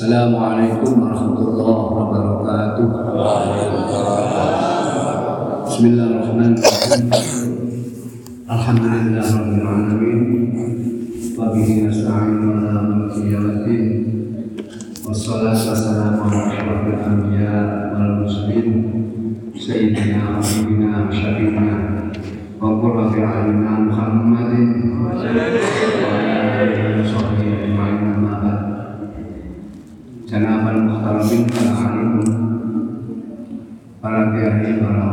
[0.00, 2.88] Assalamualaikum warahmatullahi wabarakatuh.
[5.68, 7.04] Bismillahirrahmanirrahim.
[8.48, 10.20] Alhamdulillahirabbil alamin.
[11.36, 13.84] Wa bihi nasta'inu ala mulki yawmiddin.
[15.04, 17.60] Wassalatu wassalamu ala asyrafil anbiya
[17.92, 18.68] wal mursalin
[19.52, 21.76] sayyidina wa habibina wa syafiina
[22.56, 23.69] wa qurrati a'yunina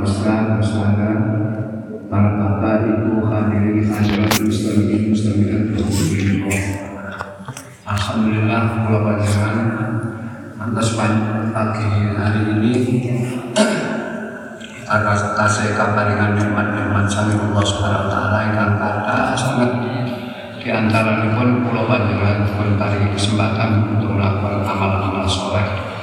[0.08, 1.16] kiai,
[2.08, 6.48] para bapak, ibu, hadirin, hadirat, muslimin, muslimat, muslimin.
[7.84, 9.68] Alhamdulillah, pulau panjangan
[10.58, 12.74] atas pagi hari ini
[14.88, 19.72] atas tasai kabaringan nikmat-nikmat sami Allah Subhanahu wa taala ingkang kata sangat
[20.64, 25.97] di antara pun pulau panjangan pun paling kesempatan untuk melakukan amal-amal soleh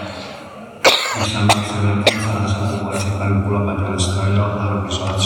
[1.14, 5.18] melaksanakan salah satu kewajiban pulau panjangan sedaya harus sholat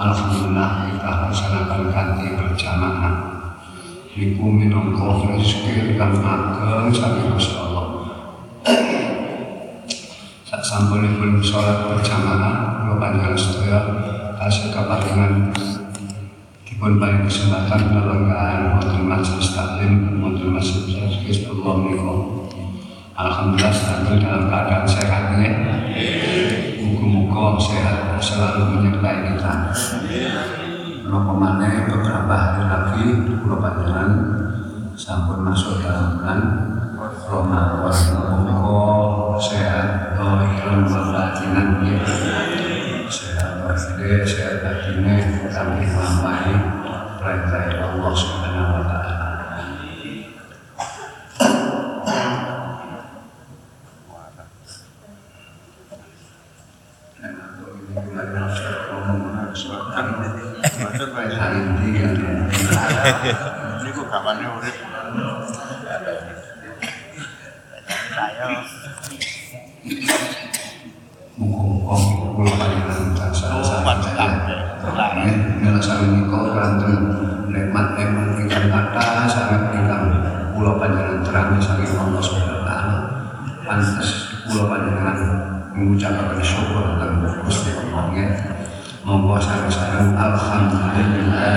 [0.00, 3.14] Alhamdulillah kita laksanakan ganti berjamaah
[4.16, 7.86] Iku minangka rezeki ingkang ageng saking Allah.
[10.48, 13.80] Sak sampunipun sholat berjamaah, kula panjenengan sedaya
[14.40, 15.52] tasih kaparingan
[16.64, 22.14] dipun paring kesempatan nelenggan wonten majelis taklim wonten majelis Allah menika.
[23.10, 25.52] Alhamdulillah sedaya dalam keadaan sehat ya.
[26.78, 29.52] Muga-muga sehat selalu menyertai kita.
[31.10, 33.06] Nopo maneh beberapa hari lagi
[33.42, 34.10] kula panjenengan
[34.94, 36.40] sampun masuk dalam bulan
[37.26, 37.90] Ramadan.
[38.46, 38.82] Muga
[39.42, 41.98] sehat lahir batininan ya.
[43.10, 46.54] Sehat lahir, sehat batine kami lampahi
[47.18, 49.19] perintah Allah Subhanahu wa taala.
[63.82, 64.76] Niku kapannya urip.
[68.10, 68.46] Saya
[71.40, 74.30] Muga-muga kula panjenengan tansah mantap.
[75.64, 77.00] Ngerasa menika kanten
[77.48, 80.04] nikmat-nikmat ingkang kathah sangat ingkang
[80.52, 82.98] kula panjenengan terang saking Allah Subhanahu wa taala.
[83.64, 84.08] Pantes
[84.44, 85.18] kula panjenengan
[85.72, 88.26] mengucapkan syukur dan Gusti Allah ya.
[89.10, 91.50] Monggo sareng-sareng alhamdulillah.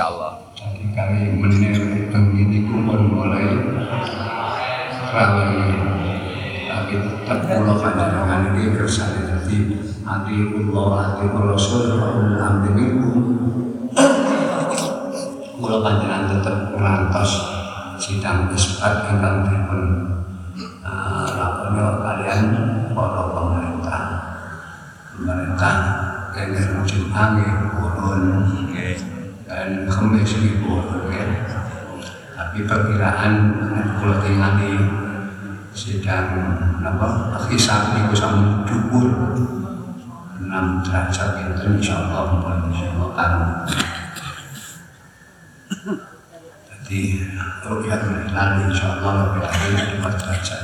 [0.00, 0.32] Insyaallah.
[0.56, 1.76] Jadi kali menir
[2.64, 3.52] pun mulai
[5.12, 5.76] ramai
[6.72, 7.44] tapi tetap
[7.76, 12.00] panjenengan ini kersane jadi ati Allah ati Rasul
[12.72, 13.20] minkum.
[15.60, 17.32] Pulau panjenengan tetap ngantos
[18.00, 19.80] sidang isbat ingkang dipun
[20.80, 22.40] eh, lakoni kalian
[23.36, 24.00] pemerintah.
[25.12, 25.74] Pemerintah
[27.12, 27.68] angin
[30.20, 31.24] kemis purun ya
[32.36, 33.56] tapi perkiraan
[33.96, 34.76] kalau tinggal di
[35.72, 36.36] sidang
[36.84, 39.08] napa hisab niku sampun dhuwur
[40.44, 43.32] 6 derajat pinten insyaallah pun insyaallah kan
[46.68, 47.00] jadi
[47.64, 50.62] rukyat hilal insyaallah lebih dari 4 derajat.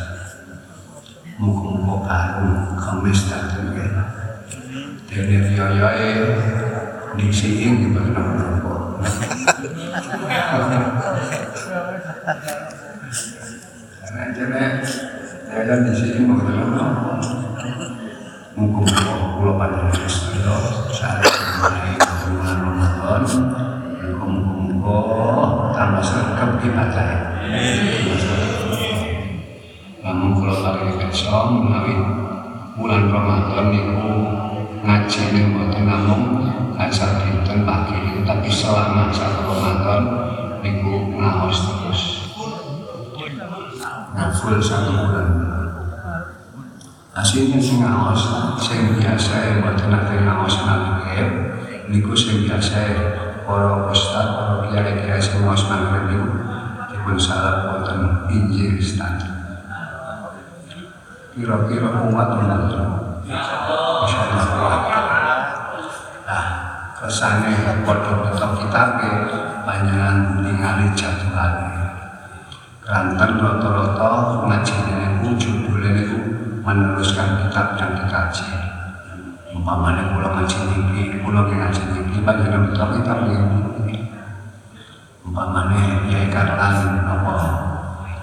[1.37, 3.88] Muga-muga baru kemis datang ya
[5.06, 6.11] dene riyoyoe
[7.17, 8.75] disiing di nopo
[14.37, 14.62] karena
[15.56, 17.26] ya di sini mau bulan Ramadan
[32.76, 34.06] bulan Ramadan niku
[34.84, 36.25] ngaji ning mboten namung
[36.76, 38.20] asal dinten pagi.
[38.26, 40.02] Tapi selama satu Ramadan
[40.61, 42.02] niku ngaos terus.
[44.37, 45.28] Full satu bulan.
[47.17, 48.23] Aslinya sing ngaos
[48.61, 51.31] sing biasa ya mboten nate ngaos maghrib.
[51.88, 52.82] Niku sing biasa
[53.46, 56.28] para ustaz para kiai-kiai sing ngaos maghrib niku
[56.90, 59.37] dipun salap wonten Injil standar
[61.37, 62.28] kira-kira insyaallah kuat
[66.26, 66.46] nah
[66.94, 69.11] kesane padha tetep kitabe
[69.67, 71.76] panjenengan ningali jadwale
[72.87, 76.19] Ranten rata-rata ngaji niku judulnya niku
[76.62, 78.46] meneruskan kitab yang dikaji.
[79.50, 84.06] Umpamanya kula ngaji niki, kula ki ngaji niki panjenengan kitab kitab niki.
[85.26, 87.34] Umpamanya ya apa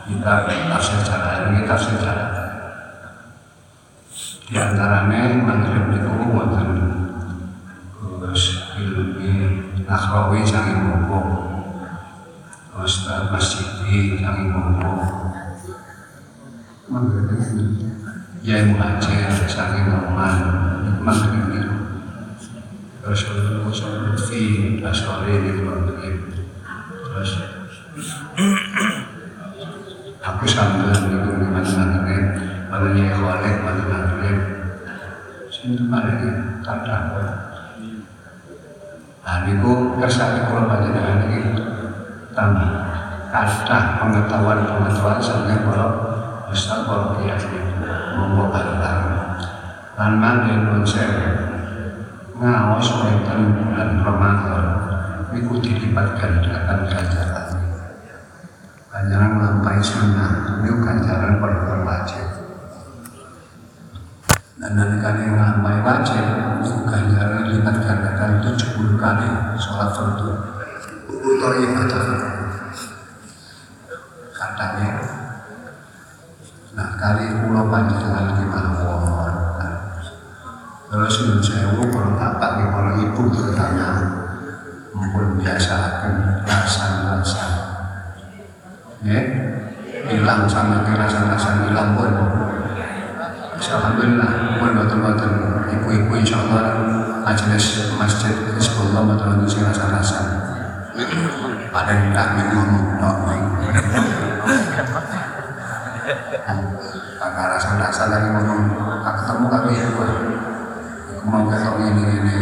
[0.08, 2.43] kita tafsir jalan ini tafsir jalan.
[4.54, 6.70] Di antaranya maghrib niku wonten
[8.22, 9.50] terus ilmi
[9.82, 11.22] nakhrawi sange buku
[12.78, 15.02] Ustaz Masjid kami ngomong
[18.46, 20.38] Ya muhajir saking Oman
[21.02, 21.50] Maghrib.
[21.50, 21.74] Itu
[23.02, 23.22] Terus
[23.66, 26.30] Usul Lutfi Asori di Maghrib
[27.10, 27.32] Terus
[30.22, 31.10] Aku sambil itu
[31.42, 31.48] di
[32.74, 34.38] Nyai Khalid pada Maghrib
[35.54, 37.14] Sini kemarin kata
[39.24, 41.40] Nah, niku kersane kula panjenengan iki
[42.36, 42.72] tambah.
[43.32, 45.92] Kata pengetahuan-pengetahuan sampai kalau
[46.52, 47.40] Ustaz kalau kiai
[48.20, 48.78] monggo bareng
[49.94, 51.24] lan mangke nun sewu
[52.42, 54.66] ngaos wonten bulan Ramadan.
[55.32, 57.48] Niku dilipat gandakan ganjaran.
[58.92, 62.33] Ganjaran lampai sunnah niku ganjaran perbuatan wajib
[64.64, 66.24] dan nalikane nglampahi wajib
[66.88, 69.28] ganjaran lipat gandakan 70 kali
[69.60, 70.32] sholat fardu.
[71.12, 72.06] Utawa ibadah
[74.32, 74.90] katanya
[76.80, 79.36] nah kali pulau panjenengan di mawon
[80.88, 83.90] terus nun sewu kalau bapak di kalau ibu terutama
[84.96, 86.14] mumpun biasa akan
[86.48, 87.46] rasa-rasa.
[89.04, 89.20] Ya
[90.08, 92.12] hilang sama rasa-rasa hilang pun
[93.72, 95.32] Alhamdulillah pun betul-betul
[95.72, 96.84] ibu-ibu insya Allah
[97.24, 100.20] majelis masjid Hizbullah betul-betul sing rasa-rasa
[101.74, 102.86] ada yang tidak ngomong
[107.24, 108.62] Kakak rasa tidak salah lagi ngomong
[109.02, 110.12] Aku ketemu kami ya Pak
[111.18, 112.36] Aku mau ketok ini ini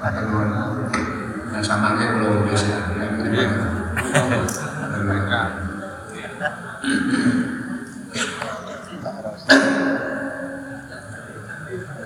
[0.00, 0.40] Pak Teguh
[1.52, 2.90] Dan sama kayak belum bisa.
[5.04, 5.40] Mereka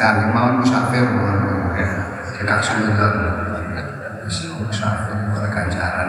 [0.00, 1.04] sekarang mau musafir
[2.40, 3.12] kita sudah
[4.64, 6.08] musafir mereka jalan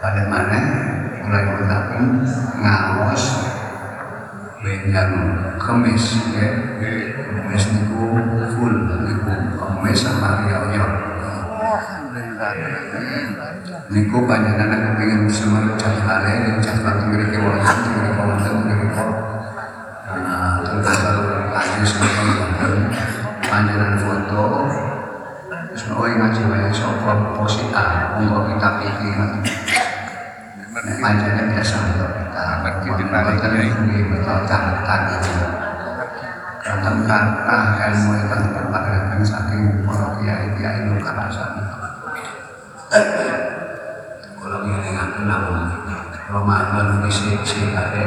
[0.00, 0.60] pada mana
[1.20, 2.04] mulai menetapkan
[2.64, 3.24] ngawas
[4.64, 5.12] benjang
[5.60, 6.48] kemis ya
[7.44, 8.08] kemis niku
[8.56, 8.72] full
[9.04, 10.64] niku kemis sama riau
[13.90, 18.88] niku panjenengan kepingin semua jadwale dan jadwal memiliki waktu memiliki waktu memiliki
[20.64, 21.18] tentang
[21.52, 22.34] lagi semua
[23.44, 24.44] panjenengan foto
[25.74, 29.20] semua yang ngaji banyak soal posita untuk kita pikir
[31.04, 33.60] panjangnya biasa untuk kita kita ya.
[33.60, 35.00] ini betul catatan
[36.64, 41.60] karena kata ilmu itu berbagai saking para kiai kiai itu kerasan
[44.40, 45.44] kalau ini nggak kenal
[46.32, 48.04] Ramadan isi isi kare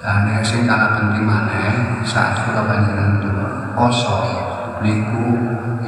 [0.00, 1.76] dan yang sing kalah penting mana
[2.08, 3.44] saat kita panjenengan dulu
[3.76, 4.16] poso
[4.80, 5.28] niku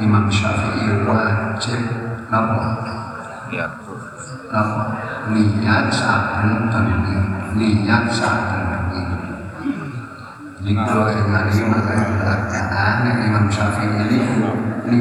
[0.03, 1.79] Imam Syafi'i wajib
[2.27, 2.67] napa
[3.55, 3.67] ya.
[4.51, 4.83] Napa
[5.31, 7.15] niat saben bengi
[7.55, 9.01] niat saben bengi
[10.63, 14.19] Niku dengan lima keadaan Imam Syafi'i ini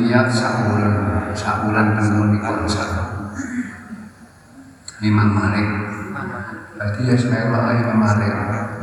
[0.06, 0.94] niat sabulan
[1.35, 3.02] sabulan penuh niku satu
[5.02, 5.66] Imam Malik.
[6.78, 8.35] Berarti ya saya lah Imam Malik.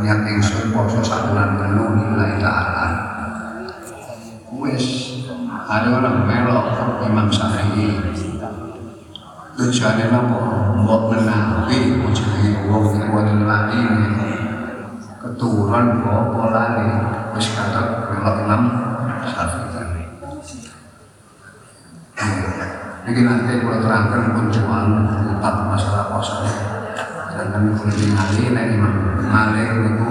[0.04, 2.88] Niat ingsun poso sabulan penuh nilai ta'ala.
[4.60, 5.19] Wis
[5.70, 6.66] ada orang melok
[7.06, 7.94] Imam Syafi'i
[9.54, 10.40] tujuannya apa?
[10.82, 13.86] Mbok menawi ujungnya wong iku lali
[15.22, 16.90] keturun apa lali
[17.38, 18.64] wis kata melok Imam
[19.30, 20.10] Syafi'i.
[23.10, 24.88] Ini nanti kalau terangkan kunjungan
[25.38, 26.46] empat masalah poso.
[27.40, 28.94] Dan kulit ngali, nek Imam
[29.32, 30.10] Malik itu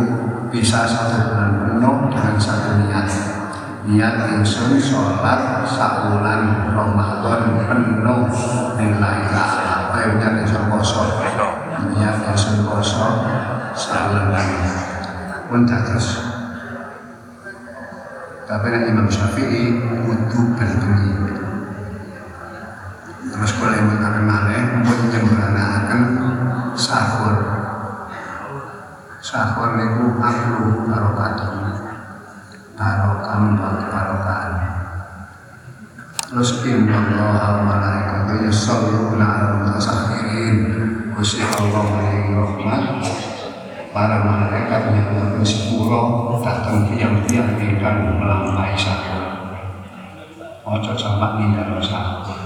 [0.49, 3.38] bisa satu bulan penuh dengan satu niat
[3.87, 8.27] niat ingsun sholat sabulan Ramadan penuh
[8.75, 11.03] nilai ta'ala kaya niat ingsun poso.
[11.95, 13.07] Niat ingsun poso.
[13.79, 14.49] Sabulan
[15.49, 16.07] pun terus
[18.49, 21.13] tapi nek Imam Syafi'i kudu berbengi
[23.29, 24.63] terus boleh mengatakan malih?
[24.89, 26.01] Pun nyembranakan
[26.77, 27.37] sahur
[29.21, 31.88] sahur niku aklu barokatun
[32.79, 34.53] barokah barokahan
[36.31, 40.57] terus inna Allah malaikatu yusalluna ala mutasakhirin
[41.19, 43.03] Gusti Allah menehi rahmat.
[43.91, 49.27] Para malaikat yang sepuro datang tiang-tiang ingkang melampaui sahur
[50.63, 52.39] ojo sampai ninggal sahur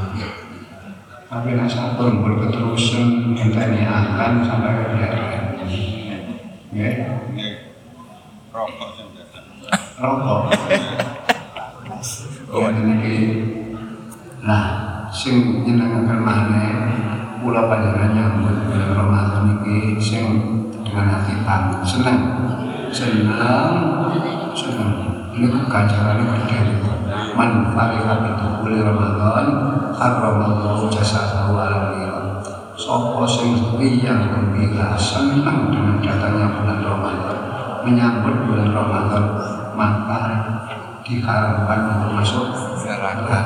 [1.28, 5.26] tapi nak sahur berketerusan ngenteni akan sampai ke biara
[6.72, 6.90] ya.
[8.52, 9.01] Rokok
[10.02, 10.42] rokok.
[12.52, 13.32] Oh, ini
[14.44, 14.64] Nah,
[15.08, 16.92] sing jenengan mana
[17.40, 18.58] kula panjenengan nyambut
[18.92, 20.26] Ramadan iki sing
[20.84, 22.20] dengan hati pang seneng.
[22.92, 23.72] Seneng
[24.52, 24.90] seneng.
[25.32, 26.60] Ini ganjaran gede
[27.32, 29.46] man farika itu kulit Ramadan
[29.96, 31.88] karramallahu jasadahu ala
[32.76, 37.38] Sopo sing yang gembira senang dengan datangnya bulan Ramadan
[37.86, 39.24] menyambut bulan Ramadan
[39.74, 40.20] maka
[41.02, 42.46] diharapkan untuk masuk
[42.84, 43.38] neraka.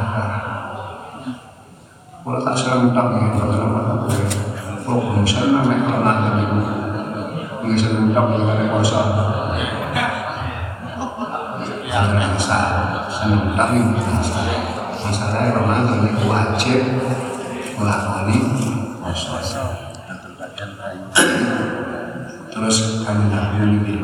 [2.27, 4.11] Kalau tak serang tak ya kalau Ramadan
[4.83, 6.59] kalau belum sana naik Ramadan itu
[7.67, 9.01] ini serang tak ya ada kuasa.
[12.37, 14.61] Salah, senang tak ini masalah.
[15.01, 16.81] Masalahnya Ramadan itu wajib
[17.81, 18.39] melakoni
[19.01, 19.65] puasa.
[22.53, 24.01] Terus kami nabi ini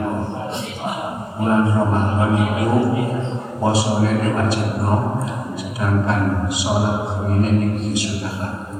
[1.43, 2.71] bulan Ramadan itu
[3.59, 5.19] posone diwajibno
[5.59, 8.79] sedangkan sholat ini ini sudah laku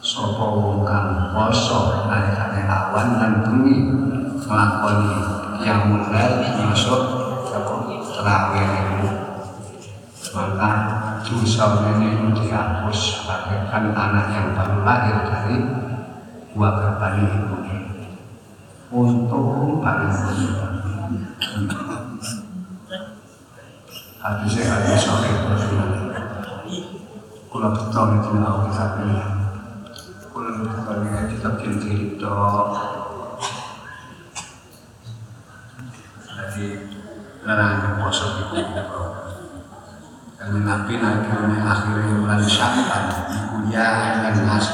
[0.00, 3.92] Sopo wong kang poso nalikane awan lan bengi
[4.48, 5.12] nglakoni
[5.60, 7.02] yang mulai masuk
[8.08, 9.08] terawih itu.
[10.32, 10.72] Maka
[11.20, 15.56] dosa ini dihapus bagaikan anak yang baru lahir dari
[16.56, 17.78] dua kembali ibunya
[18.88, 20.16] untuk paling
[24.20, 26.10] hadisnya hadis sahih Rasulullah
[28.40, 28.68] mau
[31.30, 31.48] kita
[36.30, 36.66] jadi
[37.44, 38.60] larangan puasa itu
[40.40, 43.04] Nabi akhirnya akhirnya bulan Syakban
[43.52, 44.66] kuliah dan nas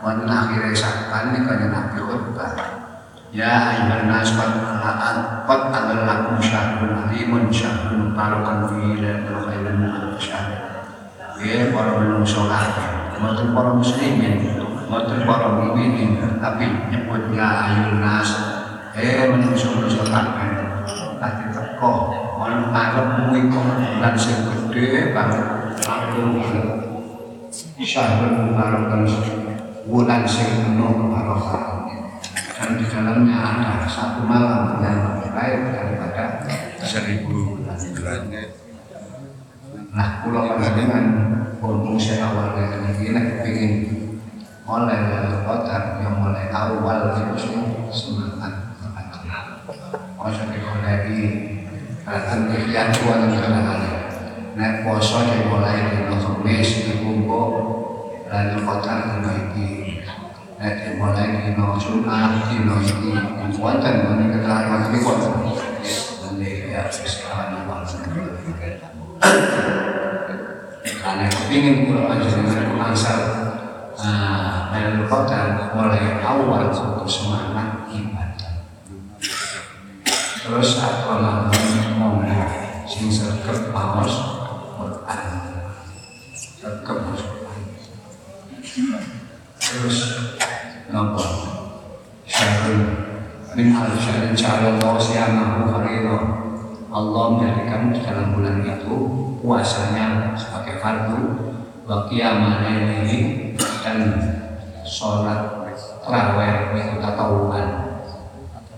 [0.00, 1.46] wonten akhirnya Syakban ini
[1.96, 2.71] khutbah
[3.32, 9.88] Ya ayuhan nas qad qad qad adalakum syahrun alimun syahrun barokan fi lailatul khairin min
[9.88, 10.52] alf syahr.
[11.40, 18.28] Ya para menungso kabeh, mboten para muslimin, mboten para mukminin, tapi nyebut ya ayuhan nas
[19.00, 20.52] eh menungso-menungso kabeh.
[21.16, 21.92] Tadi teko
[22.36, 26.36] mon arep kok bulan sing gedhe banget aku
[27.80, 29.08] syahrun barokan
[29.88, 31.81] bulan sing penuh barokah
[32.62, 36.46] dan di dalamnya ada satu malam yang lebih baik daripada
[36.78, 38.30] seribu bulan.
[39.90, 41.06] Nah, pulau panjenengan
[41.58, 42.86] pun saya awalnya
[43.42, 43.66] ini
[44.62, 47.50] mulai dari kota yang mulai awal itu
[47.90, 48.78] semangat
[50.22, 50.46] Masa
[52.02, 53.82] Katan ikhtiar tuan yang kenangan
[54.54, 56.94] Nek poso dimulai di Kemis di
[58.32, 58.92] Lalu kota
[60.62, 62.70] Nek dimulai di Sunah di Iki
[63.58, 65.32] Wonten Ini keterangan ini wonten
[66.22, 67.66] Nanti ya Sekarang
[71.02, 73.20] Karena kepingin pulau panjenengan asal
[74.72, 78.52] Lalu kota mulai awal untuk semangat ibadah
[80.42, 82.26] terus aku lakukan ngomong
[82.82, 84.14] sing sergap paus
[84.74, 85.30] Quran
[86.82, 87.14] Quran
[89.56, 89.98] terus
[90.92, 91.24] nopo
[92.28, 92.84] syahrul
[93.56, 93.96] min al
[94.36, 96.16] syahrul Allah siyamahu farido
[96.92, 98.94] Allah menjadikan di dalam bulan itu
[99.40, 101.20] puasanya sebagai fardu
[101.88, 103.98] wa ini dan
[104.84, 105.72] sholat
[106.04, 107.68] tarawih itu tatawuan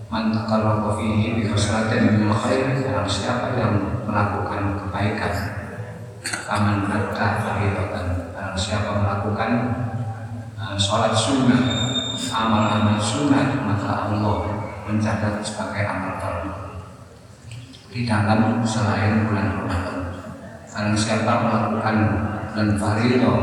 [0.07, 3.75] man taqarraba fihi bi khaslatin min khair barang siapa yang
[4.07, 5.35] melakukan kebaikan
[6.47, 8.07] kaman batta faridatan.
[8.55, 9.51] Siapa melakukan
[10.55, 14.37] uh, sholat sunnah amal-amal sunnah maka Allah
[14.87, 16.53] mencatat sebagai amal fardu
[17.91, 20.01] di dalam selain bulan Ramadan
[20.75, 21.97] barang siapa melakukan
[22.55, 23.35] dan farido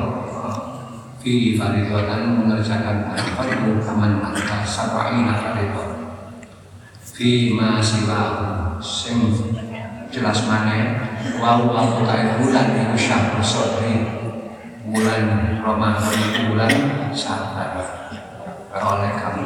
[1.23, 5.91] fi faridatan mengerjakan al-fardu kaman batta sab'ina faridatan
[7.03, 8.21] fi ma siwa
[10.12, 11.07] jelas mana
[11.39, 13.95] wau aku tahu bulan itu syahrul sodri
[14.91, 16.73] bulan Ramadan bulan
[17.15, 17.71] sabar
[18.71, 19.39] oleh kamu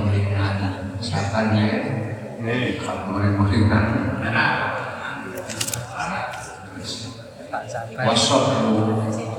[0.00, 0.56] mulingan
[0.96, 1.76] sabar ya
[2.80, 3.84] kalau muling-mulingan
[8.06, 8.42] wasok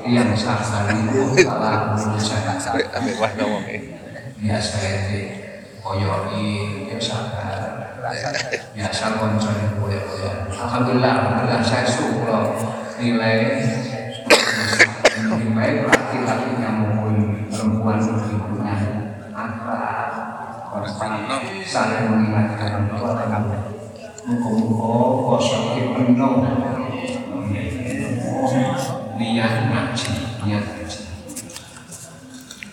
[0.06, 1.98] yang sabar itu salah
[2.98, 3.82] Ambil wah ngomong eh.
[4.42, 5.48] ya saya
[5.82, 7.96] koyoi ya sabar
[8.78, 12.56] biasa konco yang boleh boleh alhamdulillah alhamdulillah saya syukur
[13.02, 13.62] nilai
[15.28, 17.16] lebih baik laki-laki maupun
[17.52, 18.76] perempuan ibunya
[19.38, 20.12] akrab
[21.68, 23.56] saling mengingatkan bahwa kamu
[24.28, 24.92] muka-muka
[25.28, 26.36] kosong penuh.
[29.18, 30.10] Niat ngaji
[30.46, 31.00] niat ngaji.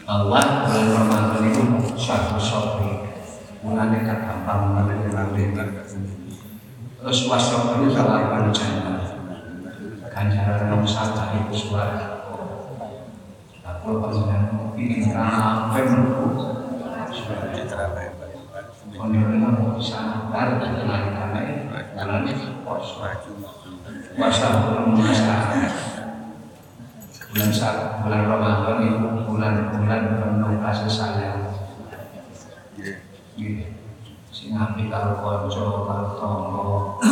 [0.04, 1.62] Bahwa bulan Ramadan itu
[1.96, 3.08] satu sopri
[3.64, 5.56] bulan dekat gampang mengalir
[7.00, 8.80] terus wasok itu salah panjang
[10.08, 12.24] ganjaran yang salah itu suara.
[13.64, 16.64] Aku panjang ini sampai menurut
[18.94, 21.42] Kondisi sabar dan karena
[21.98, 22.30] karena
[22.62, 23.02] pos.
[24.14, 25.34] Puasa belum puasa
[27.34, 27.50] bulan
[28.06, 31.50] bulan Ramadan itu bulan-bulan penuh kasih sayang.
[33.34, 33.66] Gitu.
[34.30, 36.62] Sing api karo kanca, karo tangga,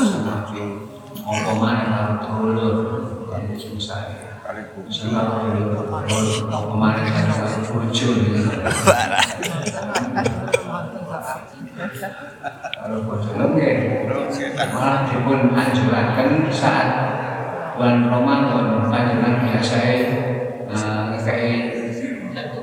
[0.06, 0.62] sing api
[1.22, 2.76] apa maneh karo dulur,
[3.26, 4.14] karo susah.
[4.46, 4.62] Api
[6.46, 8.08] apa maneh karo bojo.
[12.92, 13.76] Nggih.
[14.72, 16.88] Malah dipun anjuraken saat
[17.72, 19.76] bulan Ramadan panjenengan biasa
[21.24, 21.72] kayak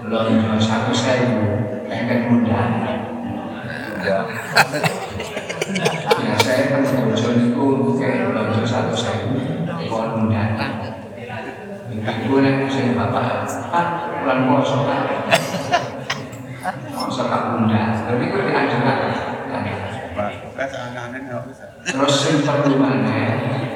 [0.05, 2.65] belanja satu sewu kayak mudah
[4.05, 4.21] ya.
[6.45, 9.33] Saya kan bojo niku kayak belanja satu sewu
[9.89, 10.45] kon mudah
[11.99, 13.85] ibu nek sing bapak pak
[14.21, 14.77] bulan puasa
[17.25, 17.81] kan bunda.
[18.05, 18.98] Tapi itu diajukan
[21.89, 23.17] terus yang perlu mana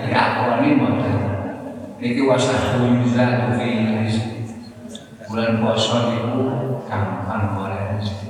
[0.06, 1.18] diakoni mboten.
[1.98, 4.46] Niki wasahul yuzadu fi rizki.
[5.26, 6.14] Bulan puasa
[6.86, 8.28] gampang golek rezeki.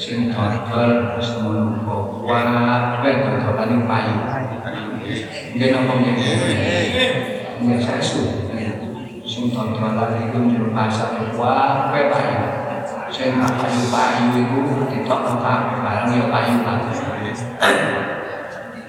[0.00, 4.16] Sing dodol wis menunggu kabeh dodolane payu.
[5.52, 6.16] Nggih napa nggih?
[7.60, 8.48] Nggih sesu.
[9.28, 12.40] Sing dodolan iku njero pasar kabeh payu.
[13.12, 14.58] Sing payu-payu iku
[14.88, 18.07] ditokno kabeh barang ya payu kabeh.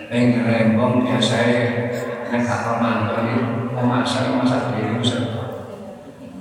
[0.09, 1.57] Ing rembong biasae
[2.33, 3.45] nek gak romanto iki
[3.77, 5.05] memasak masak dhewe.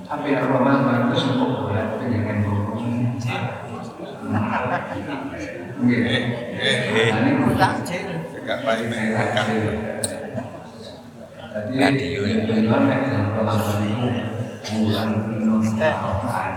[0.09, 2.65] Tapi nek romanto itu sempuk berat dengan rembong.
[5.85, 6.01] Nggih.
[6.57, 7.53] Eh, Nah, niku
[8.41, 9.45] Gak baik mereka.
[11.69, 12.05] Jadi
[12.49, 13.01] tujuan nek
[13.37, 14.09] romanto niku
[14.65, 15.09] bulan
[15.77, 16.53] Al-Qur'an.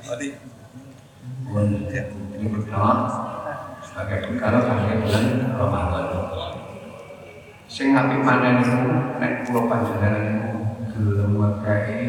[0.00, 0.28] Tadi
[1.46, 1.68] Bulan
[3.96, 6.04] sebagai perkara pada bulan Ramadan.
[7.64, 10.52] Sing apik mana niku nek kula panjenengan niku
[10.92, 12.00] gelem ngekeki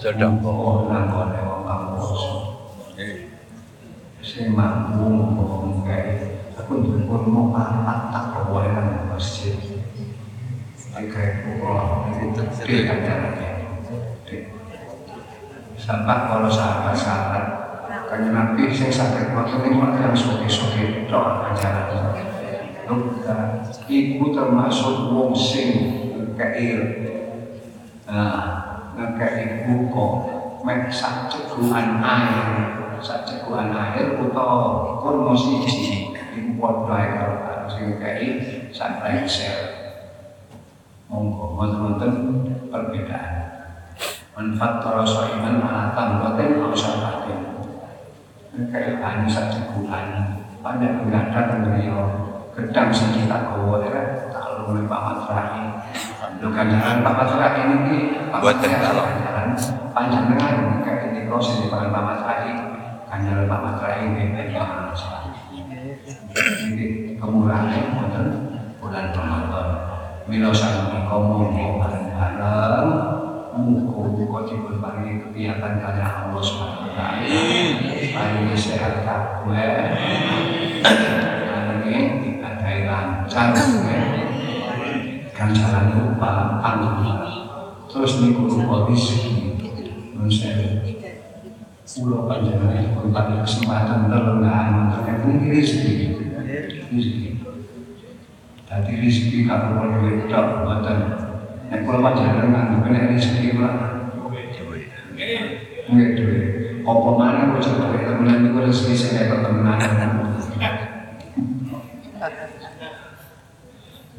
[0.00, 0.40] Sedang.
[0.40, 2.32] Oh, nangkone wong kang poso.
[4.24, 9.52] Sing mampu ngekeki aku ndukun mau papat tak bawa nang masjid.
[10.96, 13.48] Kayak kula itu tidak ada
[15.76, 17.61] Sampai kalau sahabat-sahabat
[18.12, 22.12] Kanjeng Nabi sing sakit waktu ini yang soke-soke tok ajaran.
[22.84, 25.68] Luka iku termasuk wong sing
[26.36, 27.08] keir.
[28.04, 28.44] Nah,
[29.00, 30.28] ngekei buko
[30.60, 37.96] mek sak cegukan air, sak cegukan air utawa kurma siji iku padha ae karo sing
[37.96, 38.28] ngekei
[38.76, 39.56] sak lengser.
[41.08, 42.12] Monggo wonten
[42.68, 43.40] perbedaan.
[44.36, 47.51] Manfaat para soiman ala tambatin au sabatin
[48.52, 52.04] kayak ani sak cegukan pada enggak beliau
[52.52, 55.64] gedang sing kita gawa era tak luwe Pak Matrai
[56.36, 59.04] lho kanjaran Pak Matrai ini Matrai kalau.
[59.08, 59.48] kanjaran
[59.96, 62.52] panjenengan kayak ini kok sing Pak Matrai
[63.08, 64.64] kanjaran Pak Matrai ini beda
[66.60, 68.26] ini kemurahan wonten
[68.76, 69.68] bulan Ramadan
[70.28, 71.48] mila sami komo
[71.80, 73.21] bareng-bareng
[73.52, 76.44] muga-muga dipun paringi kegiatan kalian Allah
[76.96, 77.06] taala.
[78.12, 79.76] Paringi sehat kabeh.
[81.48, 81.96] Paringi
[82.32, 84.00] ibadahe lancar kabeh.
[85.36, 87.20] Kan jalan lupa alhamdulillah.
[87.92, 88.48] Terus niku.
[90.16, 90.80] Nun sewu.
[91.92, 95.94] Pulau panjenengan pun pada kesempatan terlengahan terkait ini rezeki.
[96.88, 97.28] Rezeki.
[98.64, 101.31] Tadi rezeki kalau duit tak buatan.
[101.72, 103.72] Nek kalau panjenengan nganggep rezeki mah
[105.88, 106.44] Nggak duit.
[106.84, 109.80] Apa mana kok coba temenan itu rezeki saya dapat temenan.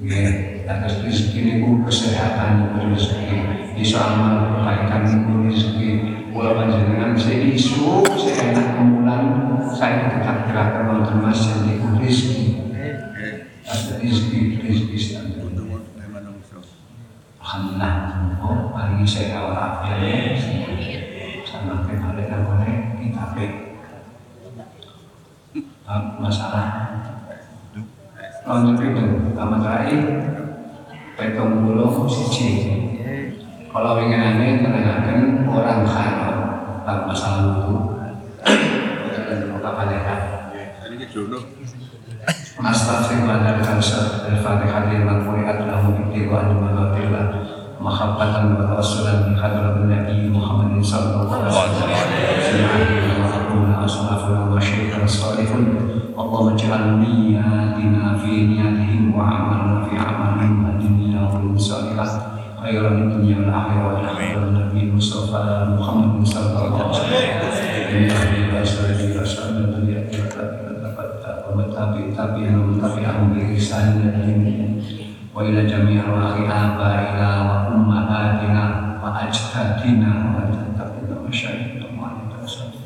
[0.02, 3.38] Nggih, atas rezeki niku kesehatan niku rezeki,
[3.78, 5.90] bisa amal kebaikan niku rezeki.
[6.34, 9.24] Kula panjenengan seisu seenak kemulan
[9.70, 12.46] saya ditakdirkan wonten masjid niku rezeki.
[13.64, 15.53] Ada rezeki, rezeki standar.
[17.54, 20.34] Alhamdulillah, oh paling saya awal akhirnya
[21.46, 23.30] sama kembali kan boleh kita
[26.18, 26.98] masalah?
[28.50, 30.02] Untuk itu amat lain
[31.14, 32.74] petung bulu siji
[33.70, 36.30] kalau ingin ini menanyakan orang kaya
[36.82, 37.78] tentang masalah itu?
[39.30, 40.16] Dan kapan ya
[40.90, 41.53] Ini ke dulu.
[42.64, 47.26] Astaghfirullah dan kansa Al-Fatihah lima kuriat lahu ibtiwa an madatillah
[47.84, 51.60] Mahabbatan wa tawassulan bi hadratin Nabi Muhammad sallallahu alaihi
[52.40, 52.72] wasallam
[53.68, 55.92] wa asnafuna wa syekhana salihun.
[56.16, 62.40] Allahumma ij'al niyatina fi niyatihim wa amalna fi amalihim wa dunya wa salihah.
[62.64, 64.00] Khairan dunya wal akhirah.
[64.00, 68.43] Wa khairan Nabi Mustafa Muhammad sallallahu alaihi wasallam
[71.93, 74.83] ومتابع تابعين ومتابعهم بإحسان إلى يوم الدين
[75.35, 78.63] وإلى جميع أرواح آبائنا وأمهاتنا
[79.05, 82.81] وأجدادنا وأجدادنا ومشايخنا وعلينا وسلم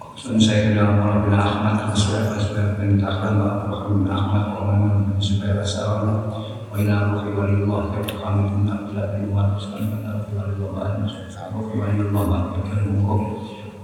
[0.00, 5.20] خصوصا سيدنا عمر بن أحمد وسويف وسويف بن تخلل وأبو بكر بن أحمد وعمر بن
[5.20, 6.22] زبير وسلم
[6.72, 10.56] وإلى روح ولي الله عبد الحميد بن عبد الله بن عمر وسلم إلى روح ولي
[10.68, 10.88] الله
[11.54, 13.04] روح ولي الله عبد الكريم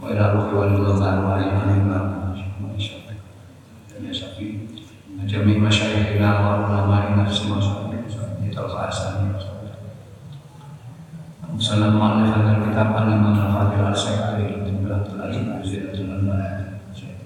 [0.03, 2.28] وإلى روح ولي الله
[5.30, 9.34] جميع مشايخنا وعلمائنا في المساجد ترفع اساميهم
[11.58, 16.74] وسلم مؤلف هذا الكتاب الامام القاضي الشيخ علي بن عبد العزيز وزير العلماء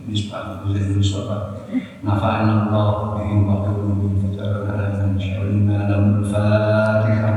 [0.10, 1.42] مصباح وزير مصطفى
[2.04, 7.34] نفعنا الله بهم وقلوبهم فتبارك من شر ما الفاتحه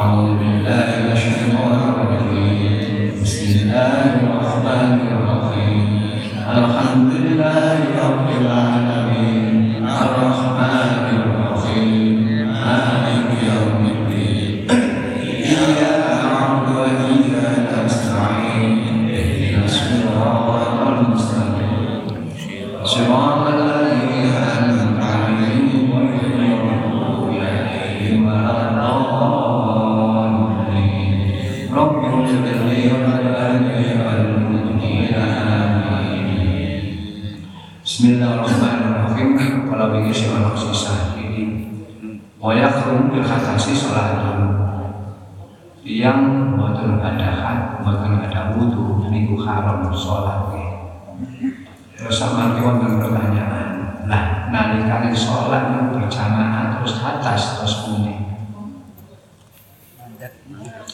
[0.00, 3.22] أعوذ بالله من الشيطان الرجيم.
[3.22, 4.15] بسم الله
[48.36, 50.52] boten ada wudhu, niku haram sholat
[51.96, 58.14] Terus sama wonten pertanyaan, nah nalikane sholat niku berjamaah terus atas terus pundi.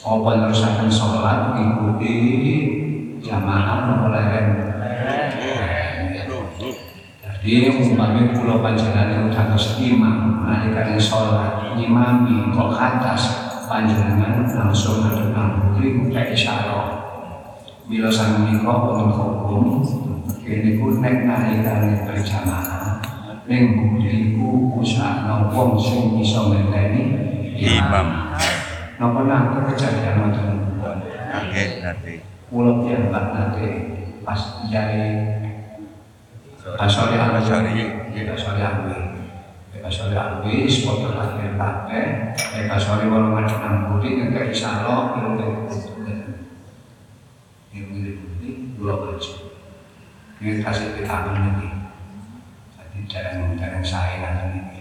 [0.02, 1.59] Apa nerusaken sholat?
[1.59, 2.14] Ngikuti
[3.22, 4.26] jamaah mulai
[7.42, 15.35] jadi umpamanya pulau panjenengan itu dados imam nalikane sholat nyimami kok atas panjenengan langsung ngadep
[15.35, 17.12] nang putri kayak isyarah
[17.90, 19.83] bila sang menika hukum
[20.42, 23.03] kene ku nek nalikane berjamaah
[23.47, 27.03] ning budi ku usahana wong sing iso ngenteni
[27.59, 28.35] Imam.
[28.99, 30.62] napa nang kejadian wonten
[31.33, 32.21] Oke, nanti.
[32.53, 33.68] Pulau piyambak nate
[34.21, 35.33] pas jari
[36.62, 37.42] Asori Alwi,
[38.29, 38.99] Asori Alwi,
[39.83, 42.37] Asori Alwi, sport latihan kabeh,
[42.71, 45.42] Asori walau macam enam budi, nggak bisa lo, ilmu
[47.75, 49.33] ilmu budi, dua baju.
[50.42, 51.70] Ini kasih vitamin ini,
[52.74, 54.81] jadi jarang jarang saya nanti ini.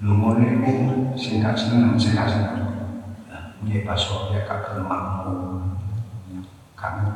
[0.00, 2.72] Lumur ini singkat senang, singkat senang.
[3.60, 5.60] Ini pasok ya kakek mampu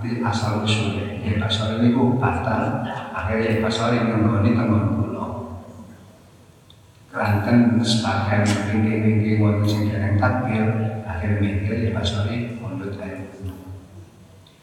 [0.01, 1.37] ngerti asal usulnya ya.
[1.41, 2.85] Pasal ini ku batal.
[3.13, 5.31] Akhirnya pasal ini nenggoni tenggon pulau
[7.11, 10.67] keranten sebagian tinggi-tinggi wonten sing dereng takbir
[11.03, 12.50] akhirnya mikir ya pasal ini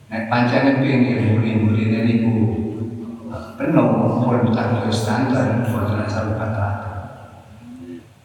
[0.07, 2.31] Nek pancene pinggir buri-burine niku
[3.59, 3.87] penuh
[4.23, 6.31] pun takbir standar boten asal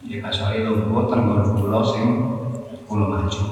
[0.07, 2.07] ya pasal ini lho tenggon pulau sing
[2.87, 3.43] pulau maju.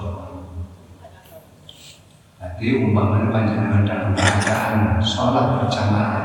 [2.39, 6.23] Jadi umpamanya panjenengan dalam bacaan sholat berjamaah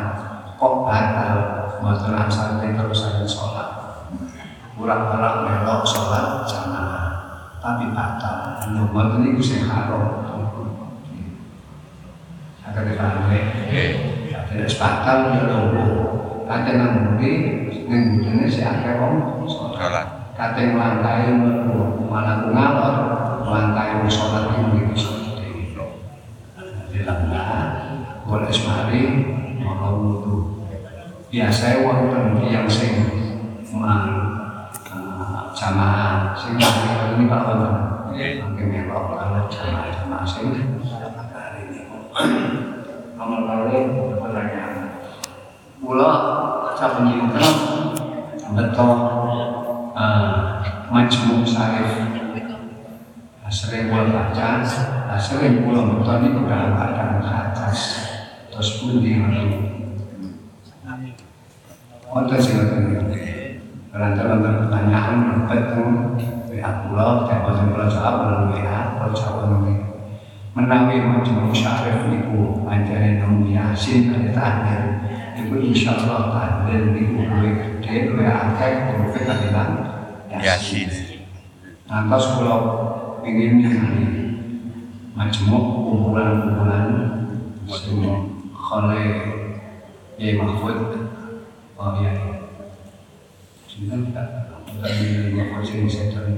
[0.55, 1.37] kok batal?
[1.83, 3.69] Motor asal terus ada sholat
[4.79, 7.07] kurang-kurang melok sholat jamaah
[7.59, 8.63] tapi batal.
[8.71, 10.36] Nomor ini bisa haram
[12.77, 13.41] agar dipahami
[14.53, 15.85] tidak batal ya lobo
[16.45, 17.33] kata namudi
[17.89, 20.37] neng budene si akeh wong Sholat.
[20.37, 21.41] kata melangkai
[22.05, 22.97] malah ngalor
[23.49, 25.09] melangkai sholat ini bisa
[26.93, 27.81] dilanggar
[28.29, 29.25] boleh semari
[29.65, 30.61] mau wudhu
[31.33, 32.93] biasa wonten yang sing
[33.73, 34.37] mang
[35.57, 36.37] jamaah.
[36.37, 37.73] Sing ini Pak wonten
[38.13, 40.53] mangke melok kalau jamaah jamaah sing.
[41.37, 42.56] hari ini
[43.27, 43.79] kali
[44.19, 44.99] pertanyaan
[45.83, 46.13] kula
[46.79, 47.47] saben dinten
[48.55, 48.89] beto
[50.93, 51.93] majmuk sarif.
[53.47, 54.59] Sering gua baca,
[55.23, 58.11] sering gua nonton itu dalam keadaan atas.
[58.51, 59.23] Terus pun di
[62.11, 63.07] Wonten sing ngoten
[63.95, 66.19] dalam pertanyaan betul
[66.51, 69.63] WA kula, dan wonten kula jawab melalui WA, kula jawab
[70.57, 75.05] melalui menawi majmuk syarif niku panjane nemu yasin kali tahlil
[75.37, 77.53] niku insyaallah tahlil niku luwih
[77.85, 79.73] gede luwih akeh luwih katimbang
[80.37, 80.89] Yasin.
[81.89, 82.57] Lantas kula
[83.25, 84.05] ingin ningali
[85.13, 86.89] majmuk kumpulan-kumpulan
[87.69, 88.01] sing
[88.53, 89.05] khole
[90.17, 90.77] ya Mahfud
[91.77, 92.13] oh iya
[93.69, 96.33] Sinten tak dari Mahfud sing setor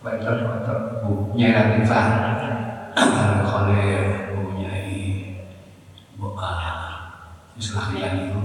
[0.00, 5.36] Batal batal bu Nyai Latifah khole bu Nyai
[6.16, 6.28] bu
[7.56, 8.40] Islah yang itu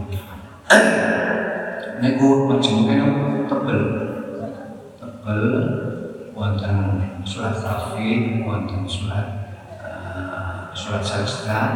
[2.02, 3.06] Niku majmuknya
[3.46, 3.82] tebel.
[4.98, 5.44] Tebel
[6.34, 6.78] wonten
[7.22, 9.28] surat tauhid, wonten surat
[9.84, 11.68] uh, surat sajdah,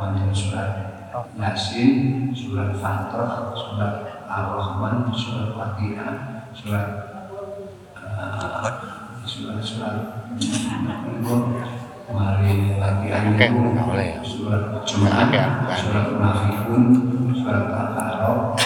[0.00, 0.88] wonten surat
[1.36, 6.14] Yasin, surat Fatrah, surat Ar-Rahman, surat Fatihah,
[6.54, 6.88] surat
[7.98, 8.70] uh,
[9.26, 9.96] surat surat
[12.08, 14.10] mari latihan nggak boleh.
[14.24, 15.28] Surat Jumat,
[15.76, 16.84] surat Munafikun,
[17.36, 18.56] surat Al-Araf,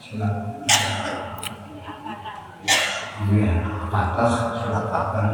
[0.00, 0.34] surat
[3.32, 3.52] ya,
[3.92, 5.28] Fatah, surat Al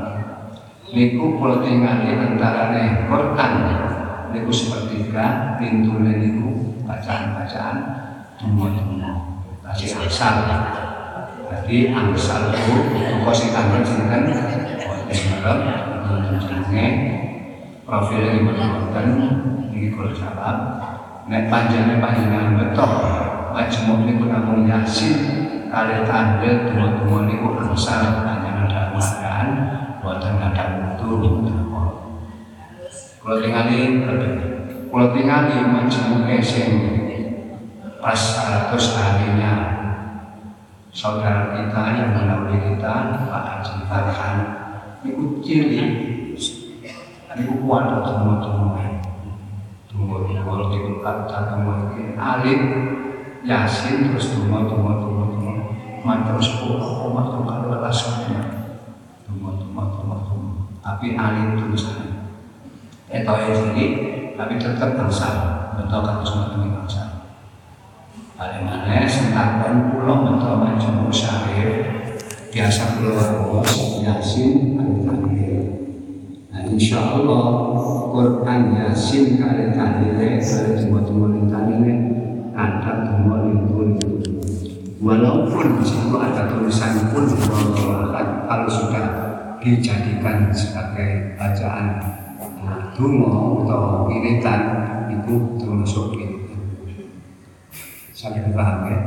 [0.92, 3.52] Niku kula tingali antarane Quran.
[4.32, 7.76] Niku sepertiga pintune niku bacaan-bacaan
[8.40, 9.12] tunggu-tunggu
[9.62, 10.36] kasih asal
[11.52, 12.76] jadi angsal itu
[13.22, 14.24] kok sing tanggal sinten?
[15.12, 15.91] Wonten
[16.38, 16.86] jenenge
[17.82, 19.06] profil yang dibutuhkan
[19.72, 20.56] ini kalau jawab
[21.26, 22.92] nek panjangnya panjangan betul
[23.52, 25.16] majmuk niku namung yasin
[25.68, 29.48] kali tanda dua-dua niku angsal panjangan dalam keadaan
[30.00, 31.12] buatan ada wudu
[33.22, 34.02] kalau tinggali
[34.90, 36.70] kalau tinggali majmuk sing
[38.02, 39.52] pas 100 harinya
[40.90, 42.94] saudara kita yang mendahului kita
[43.30, 44.36] Pak Haji Farhan
[45.06, 45.82] itu ciri
[47.38, 48.76] itu kuat tunggu tunggu
[49.88, 51.72] tunggu tunggu tunggu kata tunggu.
[51.96, 52.60] Ini alif
[53.46, 55.52] yasin terus tunggu tunggu tunggu tunggu.
[56.02, 58.42] Mantra sepuluh koma tunggu kalau alasannya
[59.24, 59.50] tunggu.
[59.60, 60.50] Tunggu tunggu tunggu
[60.82, 62.10] tapi alif tulisan
[63.12, 63.86] itu yang sini
[64.40, 65.36] tapi tetap bangsal
[65.76, 67.28] betul kata semua teman bangsal
[68.40, 71.86] paling aneh sentakan pulau betul macam syarif.
[72.52, 74.71] Biasa pulau bos yasin
[76.82, 77.78] insya Allah
[78.10, 81.94] Quran Yasin kali tahlile kali tunggu-tunggu tahlile
[82.58, 84.10] ada tunggu lintu
[84.98, 87.26] Walaupun di situ ada tulisan pun
[88.46, 89.06] kalau sudah
[89.62, 92.02] dijadikan sebagai bacaan
[92.98, 94.62] dungo atau iritan
[95.10, 96.62] itu termasuk iritan.
[98.14, 98.98] Sampai paham ya?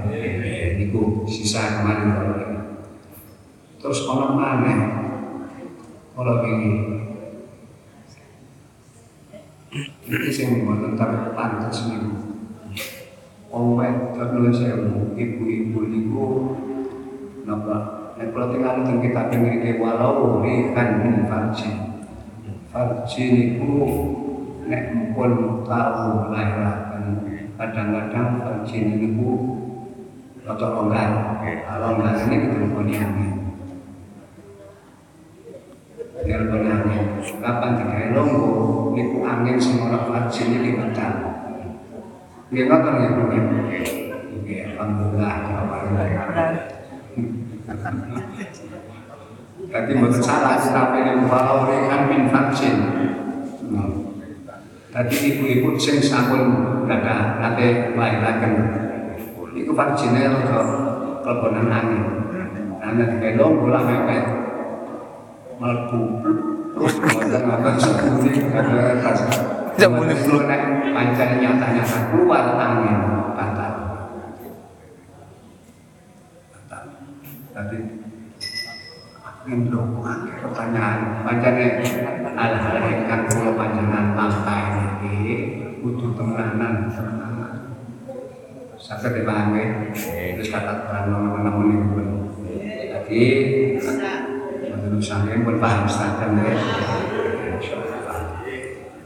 [0.80, 2.36] Itu sisa kemarin kalau.
[3.80, 4.76] Terus orang mana?
[6.12, 6.72] Kalau ini
[10.06, 12.14] Iki sing mboten tak pantes niku.
[13.50, 16.26] Wong wedok lho sewu, ibu-ibu niku
[17.42, 17.78] napa
[18.14, 21.74] nek kula tinggal teng kitab ngriki walau rihan min farji.
[22.70, 23.82] Farji niku
[24.70, 27.06] nek mpun tahu lairaken
[27.58, 29.58] kadang-kadang farji niku
[30.46, 31.12] rada longgar.
[31.82, 33.35] Longgar ini ketemu angin.
[36.36, 37.24] Nelpon angin.
[37.40, 38.52] Kapan digawe longgo
[38.92, 41.14] niku angin ora farji niki medal.
[42.52, 43.24] Nggih ngoten nggih Bu.
[44.44, 45.36] Nggih, alhamdulillah.
[49.72, 52.76] Tadi mboten salah tapi walau rekan min vaksin.
[54.92, 56.52] Tadi ibu-ibu sing sampun
[56.92, 58.54] ada nate lairaken.
[59.56, 60.60] Iku vaksinnya rada
[61.24, 62.04] kelebonan angin.
[62.84, 64.45] Ana digawe longgo lah mepet.
[65.56, 66.00] Mlebu
[66.76, 69.20] Mboten ngoten sepuni kada pas.
[69.80, 70.14] Sepuni.
[70.28, 73.00] Lu nek pancen nyata-nyata keluar angin
[73.32, 73.74] batal.
[76.52, 76.84] Batal.
[79.46, 79.82] Indo
[80.42, 81.80] pertanyaan pancene
[82.34, 85.16] hal-hal ingkang kula panjenengan lampahi niki
[85.80, 87.54] kudu temenanan temenanan.
[88.76, 89.96] Saged dipahami.
[90.36, 92.08] Terus kata namun niku pun.
[92.92, 93.22] Jadi
[95.36, 96.56] saya pun paham saja ya.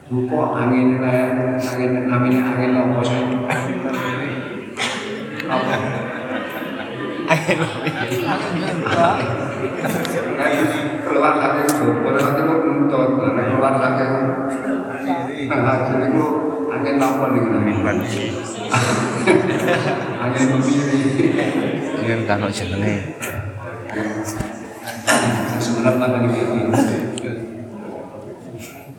[0.05, 3.17] Duko angin angin angin angin apa sih?
[5.49, 5.73] Apa?
[11.01, 14.05] keluar lagi itu, keluar lagi itu untuk keluar lagi
[15.49, 16.25] hasil itu
[16.69, 17.41] angin apa nih
[20.21, 21.01] angin memilih
[22.05, 22.53] Ini kan kok
[25.79, 25.79] jenenge.
[25.79, 26.43] sebenarnya apa nih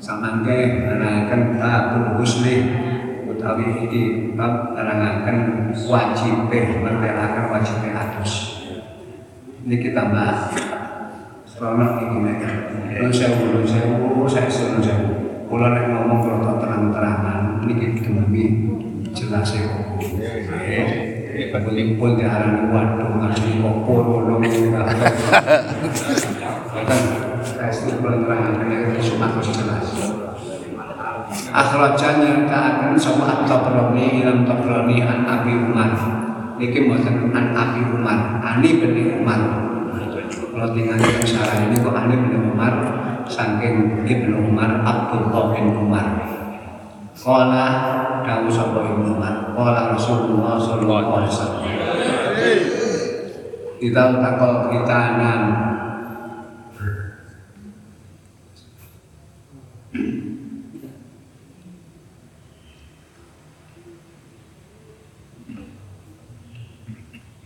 [0.00, 2.56] samangke menerangkan tabul husli
[3.28, 6.48] utawi iki bab menerangkan wajib
[6.80, 8.64] mertelakan wajib atus.
[9.60, 10.56] Ini kita bahas.
[11.44, 12.40] Selama ini nek
[13.04, 14.80] Nun sewu, nun sewu, saya sewu
[15.44, 18.72] Kalau nek ngomong kalau terang-terangan Ini demi
[19.12, 20.24] jelas ya Kumpul
[22.16, 24.40] di arah waduh ngasih kopor Nolong
[26.80, 27.02] Bahkan
[27.44, 29.86] saya suruh terang-terangan Ini semua harus jelas
[31.50, 35.94] Akhrajan yang tak akan sama at-tabrani ilam tabrani an Abi Umar.
[36.58, 39.38] Niki mboten Abi Umar Ani bin Umar.
[40.50, 42.74] Kalau tinggal di ini kok Ali bin Umar
[43.30, 46.06] saking Ibnu Umar Abdullah bin Umar.
[47.14, 47.66] Kala
[48.26, 49.54] dawu sapa Ibnu Umar?
[49.54, 51.62] Kala Rasulullah sallallahu alaihi wasallam.
[53.80, 55.40] Kita takal kita nan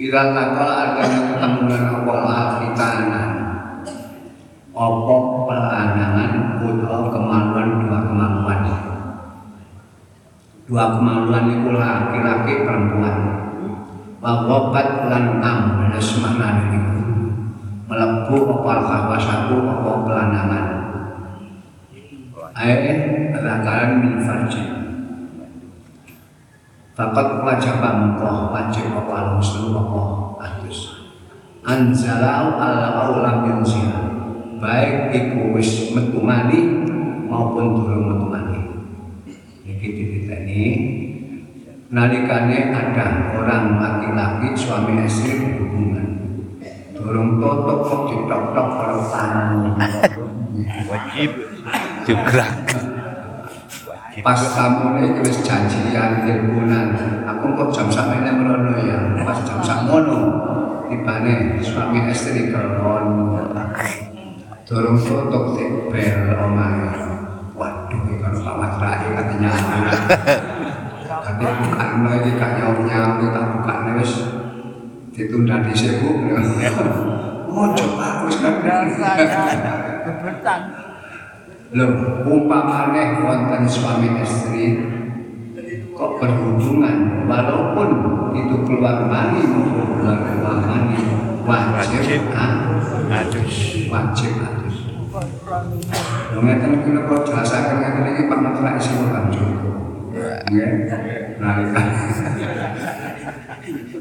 [0.05, 3.31] Ila takal adanya ketemu dengan Allah mahafitanan
[4.77, 5.17] Apa
[5.49, 8.61] pelanangan Kudo kemaluan dua kemaluan?
[10.69, 13.17] Dua kemaluan itu laki-laki perempuan.
[14.21, 16.81] Wawabat lan ambles makna itu
[17.89, 20.67] Melebu apa kawasaku apa pelanangan?
[22.53, 22.81] Air
[23.33, 24.21] rakaran min
[26.95, 30.03] Fakat wajib mengkoh wajib apa al-muslim apa
[30.47, 31.11] atus
[31.67, 33.91] Anzalau ala aulam yunzil
[34.63, 36.87] Baik iku wis metu mani
[37.27, 38.61] maupun durung metu mani.
[39.67, 40.63] Diditani
[41.91, 43.07] Nalikane ada
[43.43, 46.07] orang laki-laki suami istri berhubungan.
[46.95, 49.75] Durung tutup kok ditok-tok kalau tamu
[50.87, 51.31] Wajib.
[52.07, 52.55] Jugrak.
[54.23, 56.95] Pas tamu ini wis janjian ilmunan
[57.27, 58.99] aku kok jam sak ini merono ya?
[59.27, 60.21] Pas jam sak mono
[60.87, 63.35] tibane suami istri kelon.
[64.65, 66.89] Dorong tutup di bel omahe.
[67.53, 69.51] Waduh ini kalau Pak Matrai katanya.
[71.05, 74.13] Tapi bukan lagi gak nyawa-nyawa kita bukan wis
[75.15, 76.11] ditunda di sebu
[77.55, 78.91] oh coba aku sekarang
[81.73, 81.91] Loh,
[82.29, 84.85] umpamane wonten suami istri
[85.95, 87.89] kok berhubungan walaupun
[88.35, 90.99] itu keluar mani maupun keluar keluar mani
[91.47, 92.21] wajib Wajib.
[92.35, 92.53] ah,
[93.15, 93.55] Adus.
[93.89, 94.77] wajib adus.
[96.35, 99.25] Lho ngeten iki kok jelasaken ngeten iki Pak Matra isi kan
[100.45, 100.71] Nggih.
[101.43, 101.83] Nalika.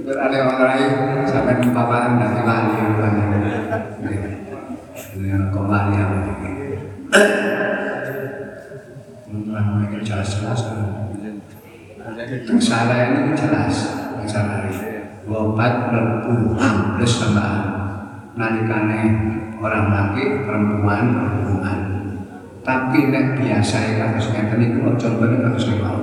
[0.04, 0.92] Berale orang lain
[1.26, 2.74] sampai umpamaan dari wali
[4.02, 4.20] Nggih.
[5.14, 5.94] Ini kembali
[9.30, 10.62] Menurut mereka jelas-jelas
[12.50, 13.76] Masalah ini jelas
[14.18, 17.64] Masalah ini Wobat lebu ambles tambahan
[18.34, 19.02] Nalikane
[19.62, 21.80] orang laki perempuan berhubungan
[22.66, 26.02] Tapi nek biasa ya harus ngeten itu contohnya harus ngewau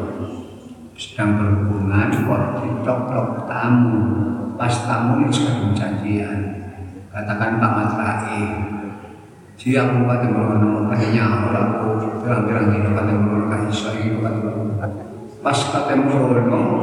[1.01, 3.97] sedang berhubungan kok ditok-tok tamu
[4.61, 6.39] pas tamu ini sedang janjian
[7.09, 8.45] katakan Pak Matrai
[9.61, 11.89] siang mau kata merono kayaknya orang aku
[12.25, 13.13] bilang-bilang gitu kata
[14.01, 14.73] gitu kata merono
[15.45, 16.81] pas kata merono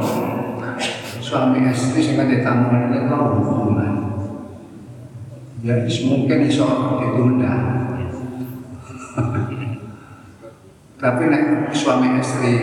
[1.18, 3.94] suami istri sing kata tamu ini kau hubungan
[5.66, 5.74] ya
[6.06, 6.70] mungkin iso
[7.02, 7.54] ditunda
[11.02, 12.54] tapi nek suami istri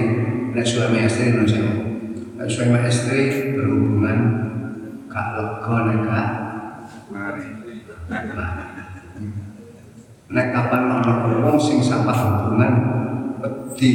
[0.55, 1.35] nek suami istri
[2.39, 4.19] nek suami istri berhubungan
[5.11, 6.29] kak lega nek kak
[7.11, 8.64] Mari.
[10.25, 11.13] Nek kapan ana
[11.45, 12.73] wong sing sampah hubungan
[13.41, 13.91] wedi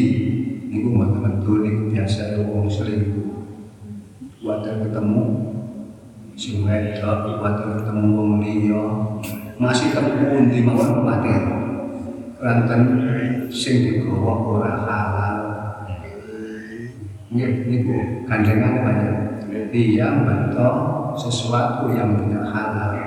[0.70, 3.50] niku mboten niku biasa wong selingkuh
[4.46, 5.24] wadah ketemu
[6.38, 8.84] sing wedok wadah ketemu wong liya
[9.58, 11.34] masih ketemu di mawon mati
[12.38, 12.80] ranten
[13.50, 15.38] sing digawa ora halal
[17.30, 19.16] Nggih, niku gandengan banyak.
[19.70, 20.74] Dia bentuk
[21.14, 22.99] sesuatu yang tidak halal.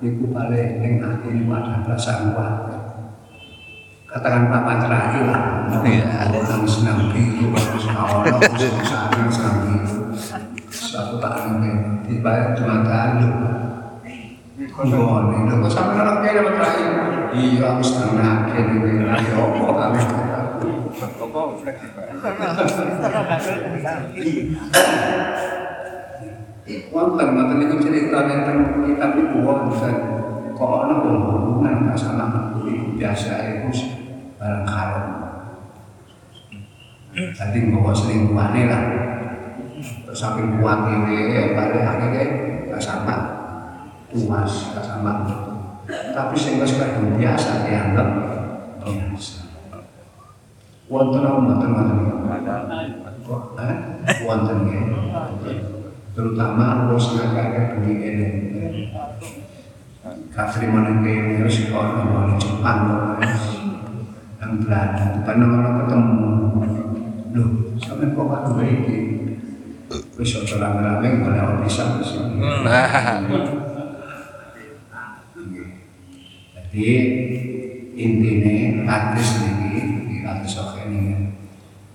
[0.00, 2.72] Niku paling ning ati niku ada perasaan kuat.
[4.08, 5.44] Katakan Pak Patra lah.
[5.84, 6.24] Iya.
[6.40, 10.08] Orang senang biru, kawan, bagus sana senang biru.
[10.72, 13.28] Satu tak ane, dibayar cuma tadi.
[14.72, 16.80] Kondone, lho kok sampe nolak kene Pak Trai?
[17.36, 19.04] Iya, aku senang nakin ini.
[19.04, 20.00] Ya apa kami?
[20.96, 22.08] Apa fleksibel?
[26.90, 29.94] Wonten ngoten niku cerita nenten kitab iku wonten.
[30.54, 33.68] Kok ana hubungan sama iku biasa iku
[34.36, 35.06] barang haram.
[37.10, 38.82] Jadi nggawa selingkuhane lah.
[39.80, 42.24] Terus saking kuat ini, balik akhirnya
[42.68, 43.16] gak sama.
[44.12, 45.24] Tuas, gak sama.
[45.88, 48.08] Tapi sehingga kadung biasa dianggap
[48.84, 49.48] biasa.
[50.90, 51.98] Wonten apa mboten wonten?
[54.26, 55.79] Wonten nggih.
[56.16, 58.28] Terutama harus ngagak bumi ini.
[60.30, 62.80] Kafir mana kene harus orang orang Jepang
[64.40, 66.30] yang Belanda karena orang ketemu.
[67.30, 67.48] Loh
[67.80, 68.98] sampai kok aku iki
[70.20, 71.98] wis ora rame-rame boleh bisa
[76.70, 76.92] jadi
[77.98, 78.54] intinya
[78.86, 80.54] hadis niki di hadis
[80.86, 81.34] ini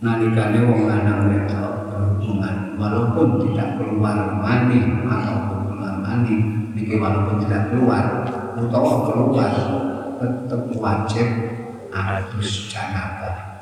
[0.03, 6.35] nalikane wong lanang wedok berhubungan walaupun tidak keluar mani atau keluar mani
[6.75, 8.03] niki walaupun tidak keluar
[8.55, 9.53] utawa keluar
[10.19, 11.27] tetap wajib
[11.91, 13.55] adus janabah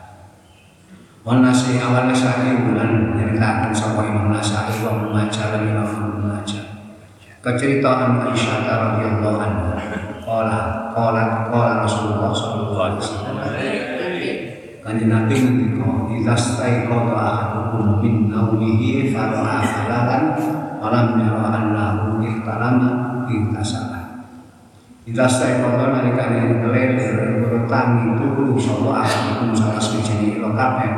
[1.24, 6.74] Wan nasi awal nasai bulan nyeritakan sama Imam Nasai wa Majah dan Imam Majah
[7.44, 9.72] keceritaan Aisyah radhiyallahu anha.
[10.24, 10.60] Qala
[10.96, 13.36] qala qala Rasulullah sallallahu alaihi wasallam
[14.84, 20.36] Kanjeng Nabi ngendika idza staiqadha ahadukum min naumihi fara'a halalan
[20.84, 24.28] walam yara annahu ihtalama ihtasala
[25.08, 27.16] Idza staiqadha nalikane nglelir
[27.48, 30.92] karo tangi turu sapa ahadukum salah siji ira kabeh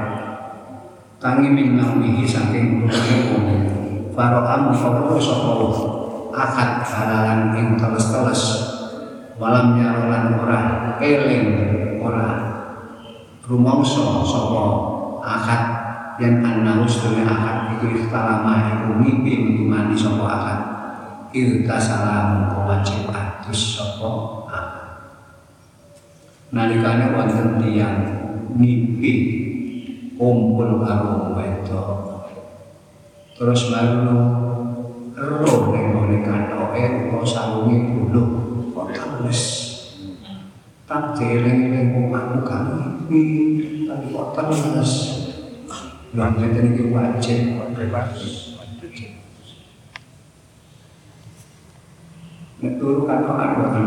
[1.21, 3.53] tangi min naumihi saking turu
[4.17, 5.61] fara'a mengkono sapa
[6.33, 8.41] akad halalan ing teles-teles
[9.37, 10.59] walam yarolan ora
[10.97, 11.45] eling
[13.45, 14.63] rumangsa sapa
[15.21, 15.63] akad.
[16.15, 20.59] Yang annahu sedaya akad iku istalama iku mimpi ngimani sapa akad.
[21.35, 24.09] Irtasala mengko wajib atus sapa
[24.49, 24.67] akad.
[26.55, 27.97] Nalikane wonten tiyang
[28.55, 29.13] mimpi
[30.15, 32.31] kumpul karo wedok.
[33.35, 34.15] Terus baru
[35.15, 38.27] roh ning ngene katoke kok sarunge buluh
[38.71, 38.95] kok
[40.85, 44.93] tak jeling-eling wong aku gak mimpi tapi teles
[46.17, 47.53] lha ngeten iki wajib
[52.81, 53.83] turu katokan kok kan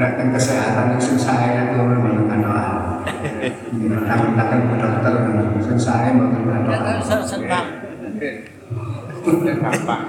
[0.00, 2.58] Nek teng kesehatan itu saya itu memang katokan
[4.06, 5.14] Takut-takut ke dokter
[5.62, 6.42] sing saya mboten
[9.38, 10.02] gampang.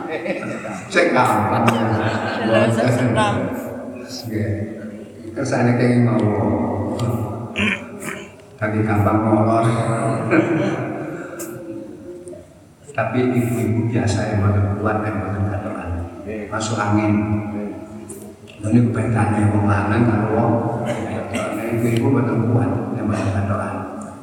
[5.32, 6.99] Kesannya kayak ngomong.
[8.59, 9.65] Tadi gampang ngolor.
[12.91, 14.53] Tapi ibu-ibu biasa yang mau
[14.84, 15.89] kuat yang mau katokan.
[16.51, 17.13] Masuk angin.
[18.61, 20.03] Ini kebetulannya wong lanang.
[20.05, 22.38] Nah, ibu-ibu betul
[22.93, 23.76] yang mau katokan.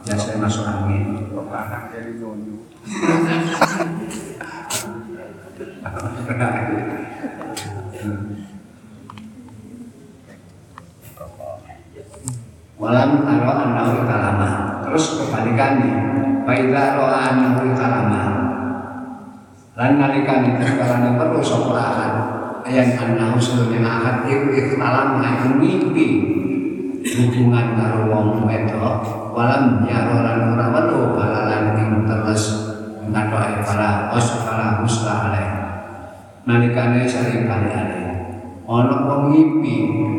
[0.05, 1.19] Biasa masuk angin.
[12.79, 14.51] Walam taro anahu kalama.
[14.87, 15.95] Terus kebalikannya,
[16.47, 18.23] baida ro anahu kalama.
[19.75, 22.13] Lan nalikane terkalane perlu sapa akad.
[22.71, 26.07] Yang anahu sedune akad iku ikhtalam iku mimpi
[27.03, 32.68] hubungan karo wong wedok walam yaro lan ora weruh balalan ing teles
[33.09, 35.45] ngatoke para osfala mustahale
[36.45, 38.09] nalikane sari balikane
[38.69, 39.75] ana wong ngimpi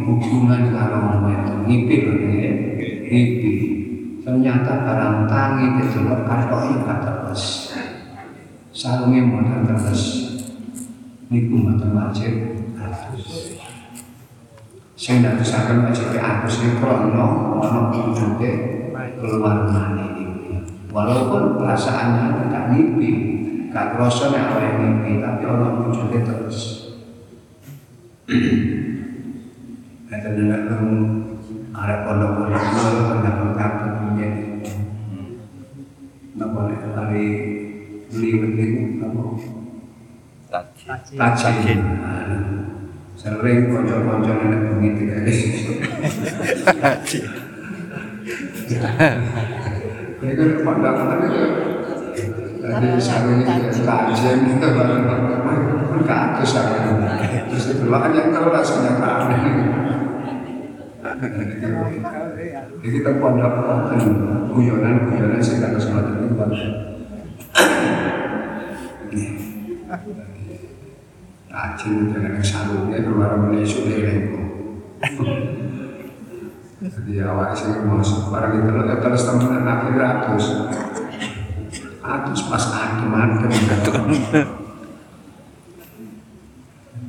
[0.06, 1.58] hubungan karo wong wedok.
[1.70, 2.52] Ngimpi lho nggih
[3.06, 3.52] ngimpi
[4.26, 7.44] ternyata barang tangi didelok katoke katerus
[8.74, 10.04] sarunge mboten terus.
[11.30, 12.34] Niku mboten wajib.
[12.74, 13.60] Atus
[15.00, 17.24] sing ndadosaken wajib atus niku ana
[17.64, 18.52] ana wujude
[19.16, 20.19] keluar mani iki
[20.90, 23.10] walaupun perasaannya tidak mimpi
[23.70, 26.60] gak kroso nek awake mimpi tapi ana wujude terus.
[30.10, 30.62] Nek nek
[31.70, 34.28] arep pondok-pondok itu tergantung kartu punya
[36.40, 37.26] Napa nek hari
[38.10, 39.22] beli penting napa
[41.14, 41.80] tajin.
[43.20, 45.20] Sering konco-konco nenek bengi tiga
[50.20, 51.44] Ini kan pandangan itu
[52.60, 53.42] Tadi sering
[53.88, 55.02] tajin itu barang
[56.04, 56.52] ke atas
[57.48, 59.42] Terus belakang yang ke aneh
[62.80, 63.54] Jadi kita pondok
[64.52, 66.36] guyonan-guyonan sih kata semacam itu
[71.50, 74.44] Rajin dengan sarungnya keluar menisuk lelengku.
[76.80, 80.46] Jadi awak sih masuk barang itu lo terus temen akhir ratus.
[82.00, 83.52] Ratus pas adem adem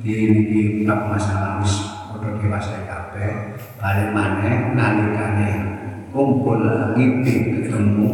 [0.03, 5.51] Jadi ini tak masalah wis udah dewasa kabeh balik maneh nalikane
[6.11, 6.59] kumpul
[6.99, 8.11] ngimpi ketemu.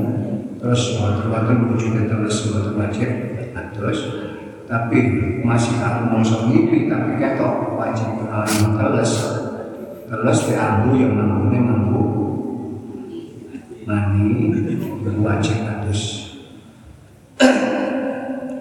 [0.62, 3.10] Terus waktu-waktu wujudnya terus waktu wajib
[3.74, 4.00] terus.
[4.70, 4.98] Tapi
[5.42, 8.30] masih aku mau ngimpi tapi ketok wajib
[8.78, 9.47] teles
[10.08, 12.02] teles di ambu yang mampunya mampu
[13.84, 14.56] mani
[15.20, 16.04] wajib terus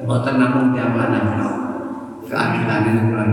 [0.07, 1.26] Mboten tiang lanang
[2.26, 3.30] keadilan ini bulan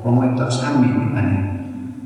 [0.00, 1.38] wong wedok sami ane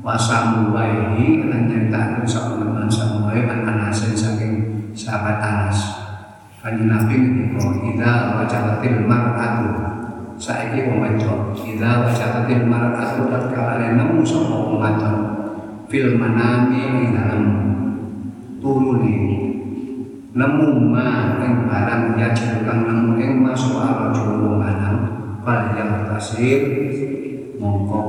[0.03, 5.79] wasamu waehi lan nyeritaken sapa teman sama wae an anasin saking sahabat Anas
[6.59, 9.94] kanjeng Nabi ngendika idza wajahatil mar'atu
[10.39, 11.55] saiki wong wedok.
[11.59, 15.17] Idza wajahatil mar'atu tatkala nemu sapa wong wadon
[15.87, 17.43] fil manami dalam
[18.59, 19.17] turune.
[20.35, 22.29] Nemu ma ing barang ya
[22.67, 24.99] kang nemu ing masuk ala wong lanang.
[25.45, 26.61] Fal yang tasir
[27.61, 28.01] mongko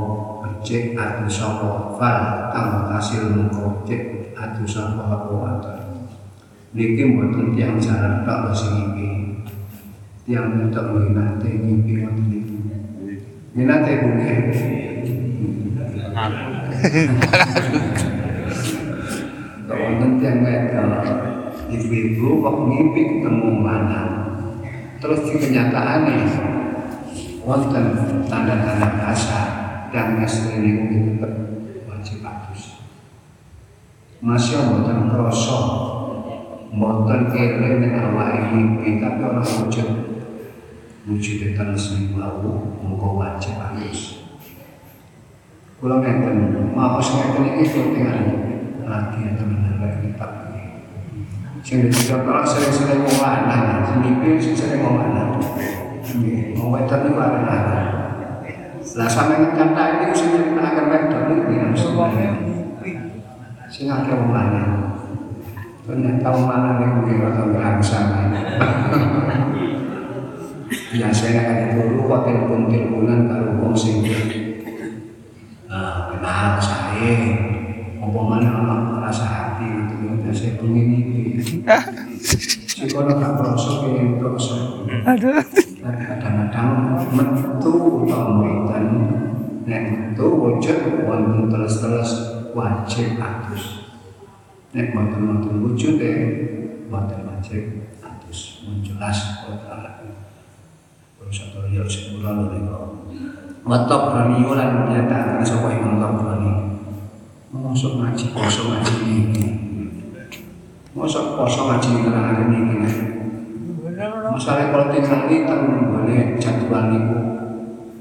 [0.42, 1.94] becik adu sapa.
[1.94, 5.86] Fal kang tasir mongko becik adu sapa apa wae
[6.76, 9.35] niki mboten tiyang jalan tok sing iki
[10.26, 12.58] tiyang untuk minate ngimpi ngoten iki
[13.54, 14.34] minate bunge
[19.70, 21.06] wonten tiyang wedok
[21.70, 24.02] ibu-ibu kok ngimpi ketemu mana?
[24.98, 26.18] Terus di kenyataannya
[27.46, 27.84] wonten
[28.26, 29.46] tanda-tanda kasar
[29.94, 31.22] dan istri ini
[31.86, 32.82] wajib bagus.
[34.18, 35.58] Masih mboten krasa
[36.74, 40.15] mboten eling nek awake mimpi tapi ora wujud
[41.06, 44.26] wujud tenan sing wau mongko wajib bagus.
[45.78, 48.18] Kula ngeten maos ngeten iki pentingan
[48.82, 50.30] lagi tenan lagi pak
[51.62, 55.38] sing dicoba sering-sering wong lanang sing mimpi sing sering wong lanang.
[56.02, 57.54] Nggih wong wedok niku ada
[58.86, 61.66] lah sampe kata ini sing nyritakaken wedok niku ya
[63.70, 64.70] sing akeh wong lanang.
[65.86, 68.10] Ternyata wong lanang niku nggih rada berangsang
[70.68, 74.02] biasanya kan dulu kok telepon-teleponan karo wong sing
[75.70, 77.14] ah kenal saya.
[77.96, 81.42] Apa mana anak rasa hati itu yang biasa pengen ini
[82.76, 84.46] si kono gak merasa pengen terus
[85.06, 85.42] Aduh.
[85.82, 87.72] kadang-kadang metu
[88.04, 88.84] utawa muridan
[89.66, 92.10] nek metu wujud wonten terus-terus
[92.54, 93.90] wajib atus.
[94.70, 96.12] Nek mboten-mboten wujud e
[96.86, 98.62] mboten wajib atus.
[98.66, 99.46] Mun jelas
[101.26, 102.78] kok terus atau ya sing kula niku
[103.66, 106.78] Watok berani ulan nyatakan sapa imam berani
[107.50, 109.46] Masuk ngaji poso ngaji ini
[110.94, 112.76] Masuk poso ngaji nerangane ini
[114.30, 117.18] Masalah kalau tinggal di boleh jadwal niku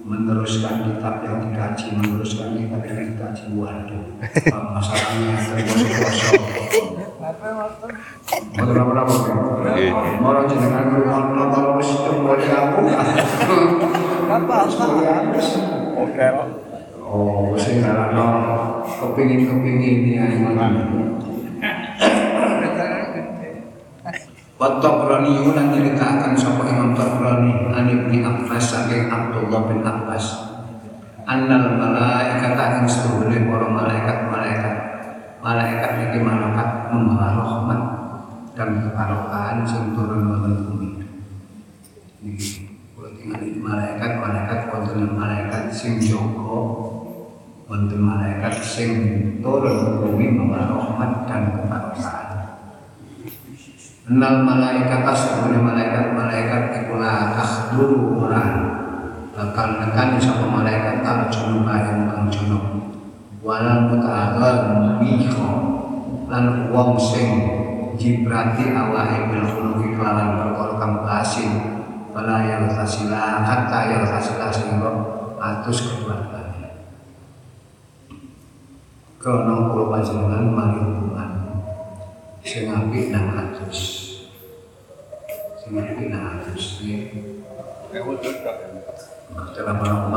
[0.06, 4.06] meneruskan kitab yang dikaji, meneruskan kitab yang dikaji waduh.
[4.76, 7.05] Masalahnya terposo-poso.
[17.06, 17.98] Oh, ya
[24.82, 30.26] Tabrani lan nyeritakan sapa Imam Tabrani an Ibnu Abbas saking Abdullah bin Abbas
[31.26, 34.95] annal malaikata ing setuhune para malaikat-malaikat
[35.46, 37.82] malaikat iki malaikat membawa rahmat
[38.58, 40.90] dan kebarokahan sing turun wonten bumi.
[42.26, 42.66] Niki
[42.98, 46.58] kula tingali malaikat-malaikat wonten malaikat sing jaga
[47.70, 48.92] wonten malaikat sing
[49.46, 52.28] turun bumi membawa rahmat dan kebarokahan.
[54.10, 58.54] Enal malaikat asbune malaikat-malaikat ikulah takhduru orang
[59.38, 62.85] bakal nekani sapa malaikat arjuna ing kang junub
[63.46, 64.56] walal muta'agal
[64.98, 65.50] mikho
[66.26, 67.30] lan wong sing
[67.94, 71.52] jibrati awake bil khuluqi kelawan perkara kang basin
[72.10, 74.90] wala yang tasila hatta yang tasila sehingga
[75.38, 76.74] atus kedua-duanya
[79.22, 81.32] Karena kula panjenengan mari hubungan
[82.46, 83.80] sing apik nang atus.
[85.58, 86.86] Sing apik nang atus.
[87.90, 88.58] Orang jawab
[89.34, 90.14] keterangan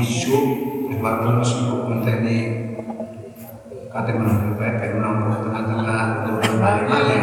[0.00, 0.36] isu
[1.02, 2.36] waktu sibuk menteni
[3.92, 7.22] kate menunggu pepe menunggu tengah-tengah turun balik balik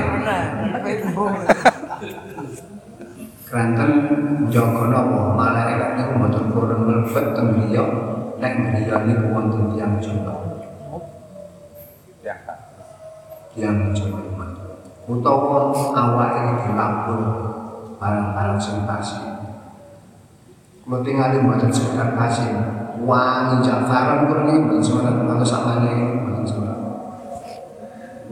[3.49, 3.91] Keranten
[4.53, 7.81] jaga napa malaikat niku mboten purun mlebet teng griya
[8.37, 10.37] nek griya niku wonten tiyang Jawa.
[12.21, 12.37] Ya.
[13.57, 14.21] Tiyang Jawa
[15.09, 16.69] utawa awake
[17.97, 19.28] barang-barang sing.
[20.89, 22.49] Tingali mboten sekedar pasti.
[23.05, 26.77] Wangi jafaran kulo niki mboten sekedar kanggo samane mboten sekedar.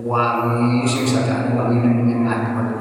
[0.02, 2.78] Wangi sing sajane wangi menyengat mboten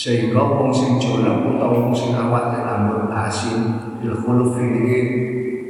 [0.00, 4.98] sehingga wong sing jolok utawa wong sing awak rambut asin bil khuluf iki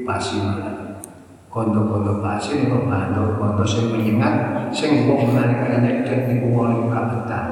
[0.06, 0.46] pasin
[1.50, 7.42] kondo-kondo pasin kok bantu kondo sing menyengat sing wong menarik nyedek niku wong iku kabetah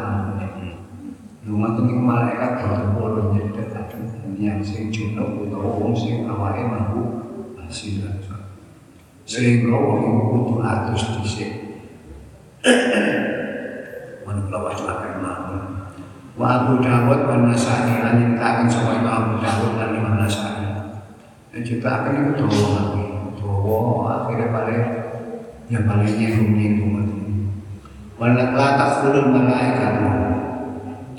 [1.49, 3.73] Lunga tening malaikat boten purun nyedek
[4.39, 7.03] yang sing jolok utawa wong sing awake mampu
[7.67, 8.07] asin
[9.29, 11.51] sehingga wong iku kudu atus dhisik
[14.25, 15.63] Manula wajib mawon
[16.39, 20.65] wa Abu Dawud wa Nasai lan nyitaken sapa itu Abu Dawud lan Imam Nasai
[21.49, 22.47] Diciptakan itu?
[22.47, 23.05] Dawa lagi,
[23.41, 23.79] dawa
[24.23, 24.83] akhirnya paling
[25.67, 26.95] ya paling nyinggung nyinggung
[28.19, 30.03] Wala la takhulul malaikat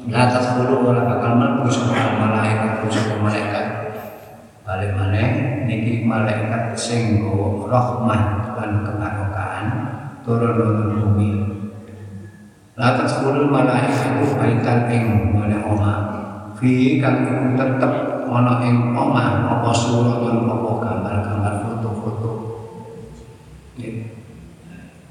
[0.09, 3.65] La takhulul wala bakal mlebu sapa malaikat sapa malaikat.
[4.65, 5.27] Balik maneh
[5.69, 8.21] niki malaikat sing nggawa rahmat
[8.57, 9.65] lan kebarokaan
[10.25, 11.29] turun nurun bumi.
[12.73, 15.05] La takhulul malaikat baitan ing
[15.37, 15.97] ngene omah.
[16.57, 17.93] Fi kang tetep
[18.25, 22.31] ana ing omah apa suratun apa gambar-gambar foto-foto.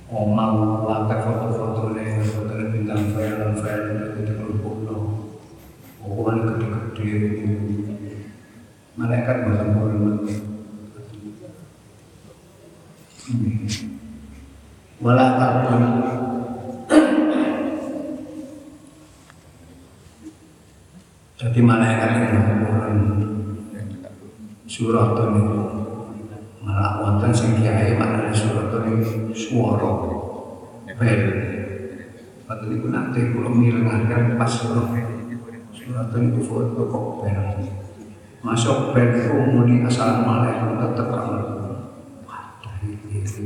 [0.08, 0.48] Omah
[0.82, 4.96] wakai foto-foto nih foto bintang film film itu di kerupuk lo
[6.00, 7.52] ukuran gede-gede
[8.98, 10.26] malaikat bahkan hormat
[14.98, 15.82] wala karbon
[21.38, 22.98] jadi malaikat yang ukuran
[24.66, 25.46] surat itu
[26.66, 29.92] malah wonten sing kiai maknane surat ini swara
[30.98, 31.22] bel.
[32.50, 34.90] Padahal itu nanti kalau mirengakan pas surat
[35.70, 37.86] surat itu foto kok bel
[38.48, 41.08] masuk itu muni tetap
[42.64, 43.44] dari itu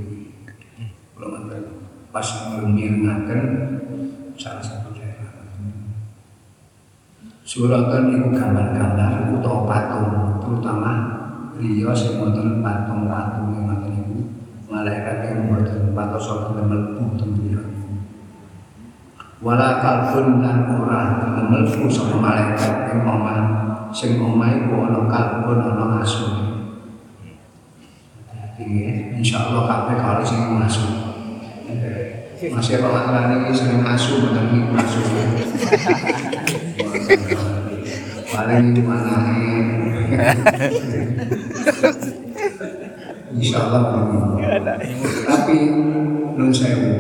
[1.18, 1.59] kalau nanti
[2.14, 2.28] pas
[2.62, 3.42] mirengakan
[4.38, 5.42] salah satu daerah.
[7.42, 10.92] Suratan itu gambar-gambar atau patung terutama
[11.59, 14.18] Rio sing wonten patung-patung yang ngoten niku
[14.70, 15.90] malaikat yang wonten
[16.22, 17.62] sono mlebu tembira
[19.42, 21.18] wala kalbun lan ora
[21.50, 26.24] mlebu sapa malaikat ing omah sing omah iku ana kalbun ana asu
[28.53, 30.84] Jadi insyaallah kabeh kalau sing asu
[32.43, 35.01] masih kok ngarani sing asu mboten iku asu
[38.32, 39.16] paling mana
[43.32, 44.05] Insya Allah
[45.24, 45.57] Tapi
[46.36, 46.93] Nun sewu.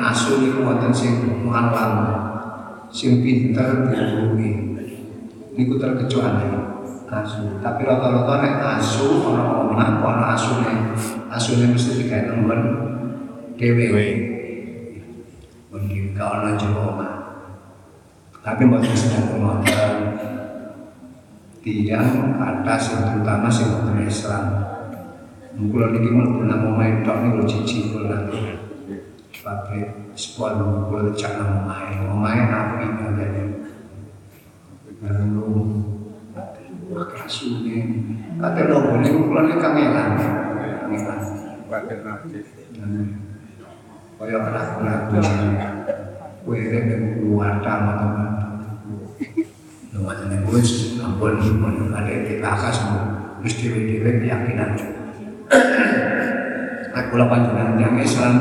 [0.00, 2.08] Asu itu wonten sing malam
[2.88, 4.77] Sing pinter dihubungi
[5.58, 6.46] Niku terkecuali
[7.10, 10.94] Asu Tapi rata-rata nek asu Ono omah Ono asu nek
[11.34, 12.62] Asu nek mesti dikai nembon
[13.58, 13.86] Dewe
[15.74, 17.14] Mungkin Gak ono jero omah
[18.38, 20.18] Tapi mboten sedang ngoten
[21.68, 24.44] tiang atas yang terutama sing wonten Islam.
[25.58, 28.30] Kula niki mlebu nang omahe tok niku cici kula.
[29.42, 31.98] Pakai spon kula cak nang omahe.
[32.08, 33.57] Omahe api ngene.
[34.98, 35.46] Lalu
[37.14, 37.78] kasune
[38.42, 40.10] kate lho niku kula nek kangelan.
[41.70, 42.18] Kangelan.
[44.18, 45.00] Kaya anak-anak
[46.42, 46.84] Kowe nek
[47.20, 48.30] keluar teman-teman.
[49.94, 50.60] Lumayan gue
[51.02, 52.82] ampun ampun ada di bakas
[53.38, 54.70] terus dewe-dewe keyakinan.
[56.98, 58.34] Aku lapan dengan yang Islam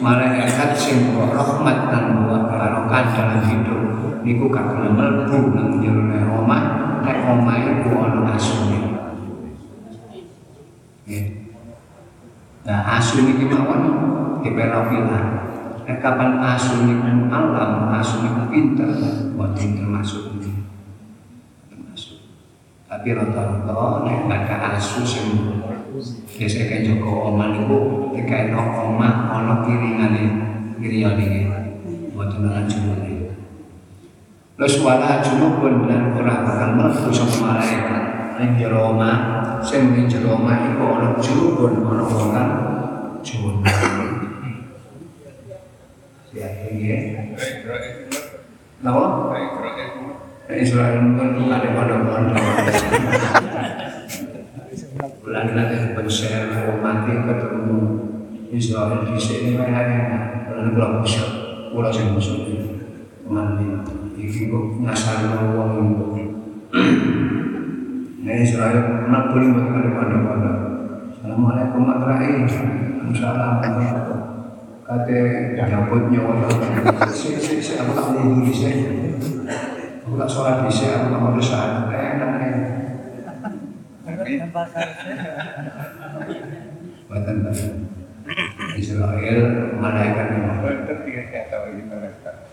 [0.00, 3.80] malaikat sing rahmat dan buat barokah dalam hidup
[4.26, 6.02] niku kakek mlebu nang jero
[6.42, 6.62] omah
[7.06, 8.80] nek omah iku ana asune.
[12.66, 13.82] Nah asu niki mawon
[14.42, 15.24] diperofilah.
[15.86, 18.90] Nek kapan asu niku alam, asu niku pinter,
[19.38, 20.66] boten termasuk ini.
[21.70, 22.18] Termasuk.
[22.90, 25.62] Tapi rata-rata nek ada asu sing
[25.96, 30.22] biasa kayak Joko Oma niku kayak no oma ono kiringane
[30.76, 31.40] kiriyane iki.
[32.12, 33.32] Boten ana jumune.
[34.56, 38.04] Terus wala junubun dan ora bakal mlebu sapa malaikat
[38.40, 39.16] ning jero omah
[39.64, 42.52] sing ning jero omah iku ana junubun ana wong kang
[43.24, 43.64] junub.
[46.36, 47.32] Ya, iya.
[48.84, 49.32] Napa?
[50.46, 52.38] Nek Israel kan bukan di pondok-pondok.
[55.26, 55.50] Bulan
[56.06, 57.78] nanti penser mati ketemu
[58.54, 61.26] Israel di sini mereka bulan pulau musuh,
[61.74, 62.46] pulau sing musuh
[63.26, 63.66] mati.
[64.14, 66.14] Iki kok ngasal wong
[68.22, 70.56] Nek Israel nak boleh buat kali pondok-pondok.
[71.14, 72.42] Assalamualaikum warahmatullahi
[73.06, 74.18] wabarakatuh.
[74.86, 75.18] Kate
[75.58, 76.46] jambut nyawa
[77.10, 79.14] si si aku tak mau di sini.
[80.06, 81.86] Aku tak sholat di sini, aku tak mau dosa.
[81.90, 82.85] Enak enak.
[87.06, 87.36] Batan.
[88.74, 89.38] Israel
[89.78, 90.26] malaikat
[91.46, 92.50] tahu ini mereka.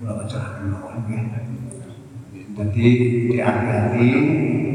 [0.00, 0.72] Bacakan
[2.54, 2.88] Jadi
[3.40, 4.08] hati-hati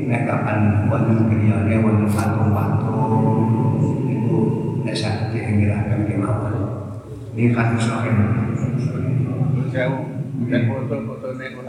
[0.06, 3.18] nek kapan wonten griyane wonten patung-patung
[4.10, 4.38] itu
[4.86, 6.56] nek sakit ngirakan kemawon.
[7.34, 7.74] Ini kan
[9.74, 10.02] Jauh.
[10.50, 11.69] Dan juga.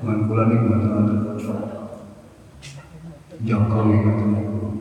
[0.00, 1.20] dengan kula niku wonten
[3.92, 4.16] itu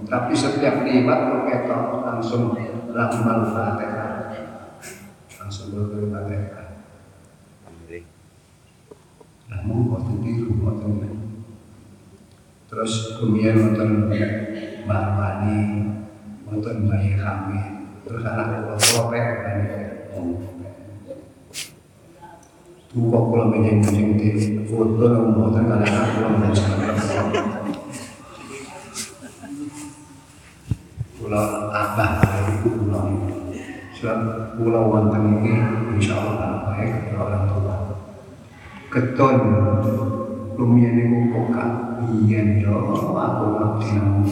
[0.08, 2.56] tapi setiap liwat kok ketok langsung
[2.96, 4.32] ramal fatihah
[5.44, 6.68] langsung berkali fatihah
[9.52, 10.88] namun waktu itu waktu
[12.72, 14.08] terus kemudian wonten
[14.88, 15.58] Mbak Wani
[16.48, 17.60] wonten bayi kami
[18.08, 19.60] terus anak kula kula pek kan
[22.90, 24.30] kok kula menjeng-menjeng di
[24.66, 26.30] foto nang mboten kalih kula
[31.22, 33.02] kula abah kali kula
[33.94, 34.20] sebab
[34.58, 35.54] kula wonten iki
[36.02, 37.76] insyaallah baik orang tua.
[38.90, 39.38] Keton
[40.58, 44.26] lumiyan niku kak biyen aku ngabdi nang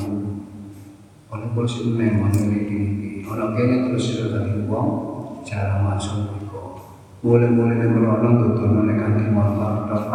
[1.29, 4.89] oleh kula sing memang iki ora kene terus sira dadi wong
[5.45, 6.46] cara masuk
[7.17, 10.05] boleh-boleh menolong tutur nek kanthi motor tok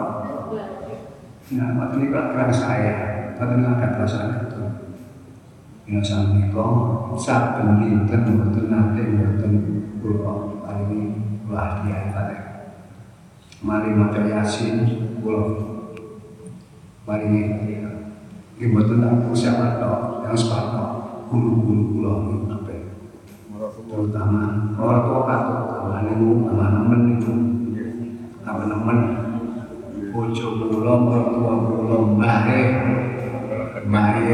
[1.52, 2.96] Nah, waktu ini kan saya,
[3.36, 4.64] waktu ini ada perasaan itu.
[5.84, 6.64] Ya menika
[7.20, 9.52] saben dinten mboten nate mboten
[10.00, 12.36] kula paringi wah kiai kate.
[13.60, 14.88] Mari maca Yasin
[15.20, 15.60] kula
[17.04, 17.76] paringi
[18.56, 19.04] iki mboten
[19.36, 20.80] siapa tok yang sepatu
[21.28, 22.12] guru-guru kula.
[23.92, 27.32] Terutama orang tua katut aman niku aman nemen niku.
[28.40, 28.98] Aman nemen
[30.08, 32.60] bojo kula mertua kula mbahe
[33.84, 34.32] mbahe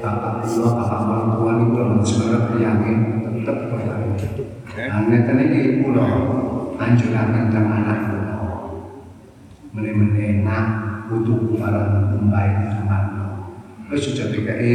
[0.00, 4.16] bapak kula bapak mertua niku lho sebenarnya priyamin tetep berani.
[4.72, 6.06] Nah, ngeten iki kula
[6.80, 8.36] anjuraken teng anak kula.
[9.76, 10.66] Mene-mene nak
[11.12, 13.04] butuh barang pembaik teman.
[13.92, 14.72] Wis sudah dikai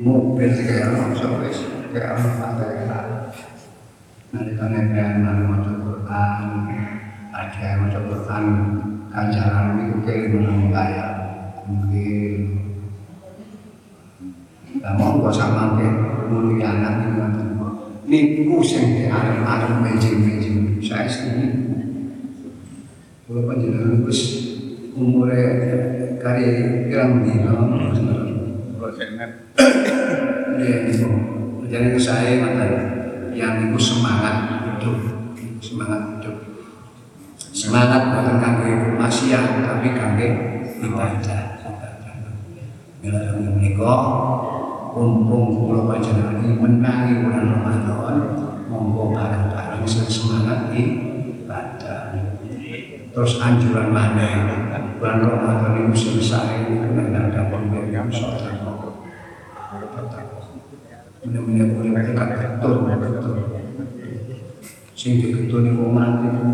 [0.00, 2.84] mobil kayak langsung wis kayak
[4.34, 6.42] Nalikane kan maca Quran,
[7.30, 8.44] ada maca Quran
[9.14, 11.14] kancaran itu kirim nang bayar.
[11.70, 12.34] Mungkin
[14.82, 15.86] lah monggo samangke
[16.26, 17.48] mulyanan ngoten.
[18.10, 21.46] Niku sing diarep-arep meji-meji saya sini.
[23.30, 24.20] Kula panjenengan wis
[24.98, 25.42] umure
[26.18, 26.46] kari
[26.90, 27.54] pirang dina
[28.94, 29.30] saya ingat,
[30.54, 31.33] Iya, niku.
[31.64, 32.72] Jadi saya ngoten
[33.32, 34.98] yang niku semangat hidup,
[35.64, 36.36] semangat hidup.
[37.54, 40.28] Semangat bukan kangge maksiat tapi kangge
[40.84, 41.42] ibadah.
[43.00, 43.94] Bila menika
[44.96, 48.16] mumpung kula panjenengan iki menangi bulan Ramadan,
[48.68, 52.16] monggo bareng-bareng semangat ibadah.
[53.14, 54.28] Terus anjuran mana
[54.98, 58.73] bulan Ramadan itu selesai itu nek ada pemberian sholat
[61.24, 63.36] benar-benar boleh dekat betul betul
[64.94, 66.52] sing diketuni wong mati ku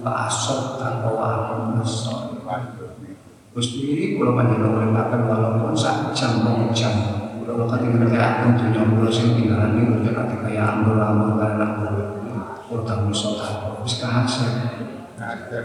[0.00, 2.34] fasad tanpa wahyu masal
[3.56, 6.92] Gusti kula panjenengan nguripaken walaupun sak jam rong jam.
[7.40, 12.04] Kula kate ngertekaken dunya kula sing tinggalan niku kate kaya ambur-ambur karena kula
[12.68, 14.50] utang sholat wis kahasil
[15.14, 15.60] ada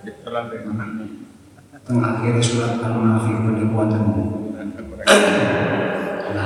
[0.00, 1.28] setelah dengan anaknya
[1.84, 4.02] teng akhir surat al-munafiqun niku wonten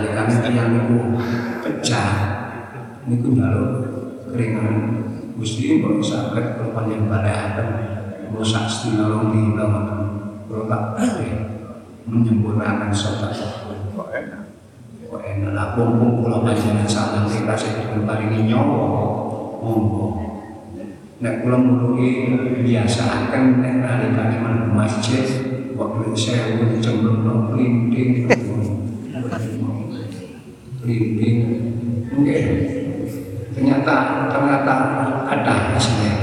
[0.01, 0.97] nalikane tiyang niku
[1.61, 2.09] pecah.
[3.05, 3.69] Niku njaluk
[4.33, 4.69] keringan
[5.37, 7.69] Gusti kok saged kula panjenengan balahaken
[8.33, 10.01] rusak sedina rong dina ngoten.
[10.49, 11.21] Kula tak
[12.09, 13.37] menyempurnakan sholat
[13.93, 14.43] kok enak?
[15.05, 18.89] Kok enak lah mumpung kula panjenengan salam kita sing dipun paringi nyawa.
[19.61, 20.05] Monggo.
[21.21, 22.33] Nek kula mulungi
[22.65, 25.25] biasaaken nek nalikane mlebu masjid
[25.77, 28.40] waktu sewu cemplung printing
[30.81, 31.39] printing
[32.11, 32.45] nggih
[33.53, 34.75] ternyata ternyata
[35.29, 36.15] ada hasilnya.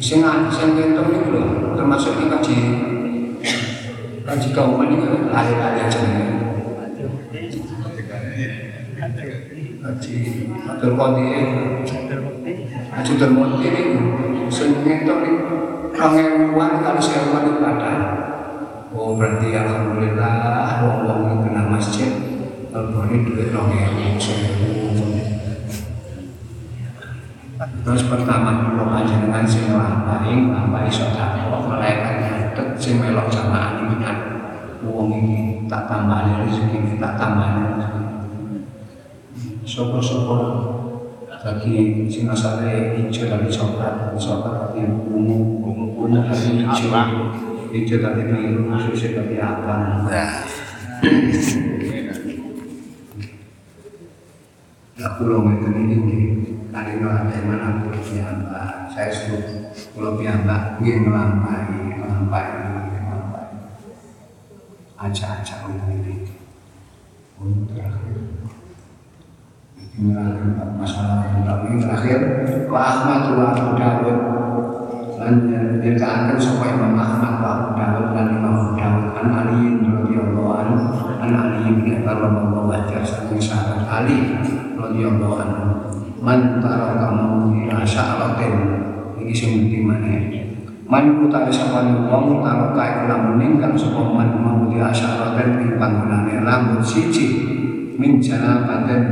[0.00, 1.44] Sing niku lho
[1.76, 2.56] termasuk yang kaji
[4.24, 6.26] kaji kauman itu lahir-lahir jenenge.
[9.84, 10.16] Kaji
[10.64, 11.44] Abdul Qadir.
[12.94, 14.00] Haji Dermoti niku
[14.48, 15.56] sing entuk niku
[15.92, 17.92] kangewan kali sewan itu ada.
[18.94, 22.33] Oh berarti alhamdulillah wong-wong kena masjid
[22.74, 25.06] Kalau duit rong ewu sewu
[27.86, 34.18] Terus pertama kula panjenengan sing nglampahi nglampahi sedekah malaikat nyatet sing melok jamaah minat
[34.82, 38.02] wong iki tak tambani rezeki ini tak tambani rezeki.
[39.62, 40.36] Sopo-sopo
[41.30, 46.90] bagi sing asale hijau dari coklat, coklat tadi ungu, ungu ungu tadi hijau,
[47.70, 49.74] hijau tadi biru, susu tadi apa?
[50.10, 50.32] Nah,
[54.93, 55.98] Nah, pulau itu ini
[56.74, 62.46] karena ada mana pulau piyambak, saya suruh pulau piyambak dia melampai, melampai,
[63.04, 63.46] melampai.
[64.98, 66.28] Acak-acak ini
[67.38, 68.18] untuk terakhir.
[69.94, 70.10] Ini
[70.74, 72.20] masalah tentang ini terakhir.
[72.66, 73.34] Wa Ahmad
[75.24, 80.50] dan dikatakan supaya Imam Ahmad wa Abu Dawud dan Imam Abu Dawud an Ali radhiyallahu
[80.52, 80.84] anhu
[81.16, 82.34] an Ali bin Abi Thalib
[82.68, 84.36] wajar saking sahabat Ali
[84.88, 85.64] radhiyallahu anhu
[86.20, 88.54] man taraka mawdhi'a sya'ratin.
[89.20, 90.20] Iki sing penting maneh
[90.84, 96.84] man utawi sapane wong taraka iku lamun ninggal sapa man mawdhi'a sya'ratin ing panggonane rambut
[96.84, 97.56] siji.
[97.94, 99.02] Min janabaten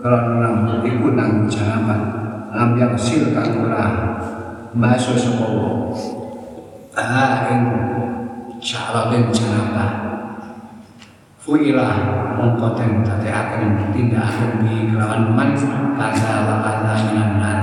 [0.00, 2.00] karena rambut iku nang janabat.
[2.52, 3.88] Lam yang sil kang ora
[4.76, 5.96] basuh sapa wong.
[6.92, 7.64] Ah ing
[8.60, 10.11] janabat
[11.42, 11.90] Fuila
[12.38, 15.58] mongko den dadekaken tindakan bi kelawan man
[15.98, 17.60] kaza wa kaza minan nar.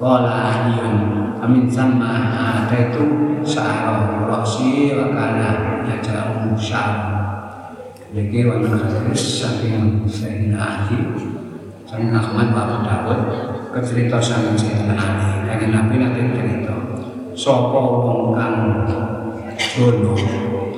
[0.00, 0.96] Ahliyun
[1.44, 7.20] amin sama ada itu sa'ara rosi wa kana yaja'u sya'ar.
[8.16, 11.04] Jadi wa min hadis saking Sayyidina Ali
[11.84, 13.20] Sayyidina Ahmad wa Dawud
[13.76, 16.80] kecerita saking Sayyidina Ali Kanjeng Nabi nanti cerita
[17.36, 18.88] Sopo wong kang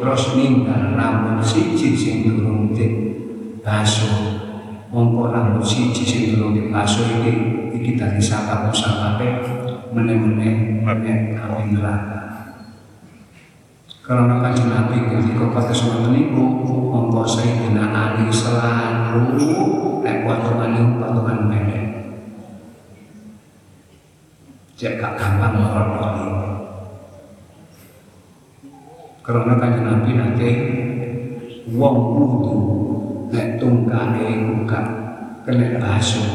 [0.02, 4.42] terus ninggal rambut siji sing durung dibasuh
[4.90, 7.32] mongko rambut siji sing durung dibasuh iki
[7.70, 9.46] iki dadi sabab sababe
[9.94, 12.22] meneh-meneh meneh kawin neraka
[14.02, 19.38] karena kanjeng Nabi ketika kata semua niku mongko Sayyidina Ali selalu
[20.02, 21.84] nek potongan potongan pendek.
[24.74, 26.51] Cek gak gampang ngorok
[29.22, 30.48] karena kanjeng Nabi nanti
[31.70, 32.58] wong wudu
[33.30, 34.86] nek tungkane iku gak
[35.46, 36.30] kena basuh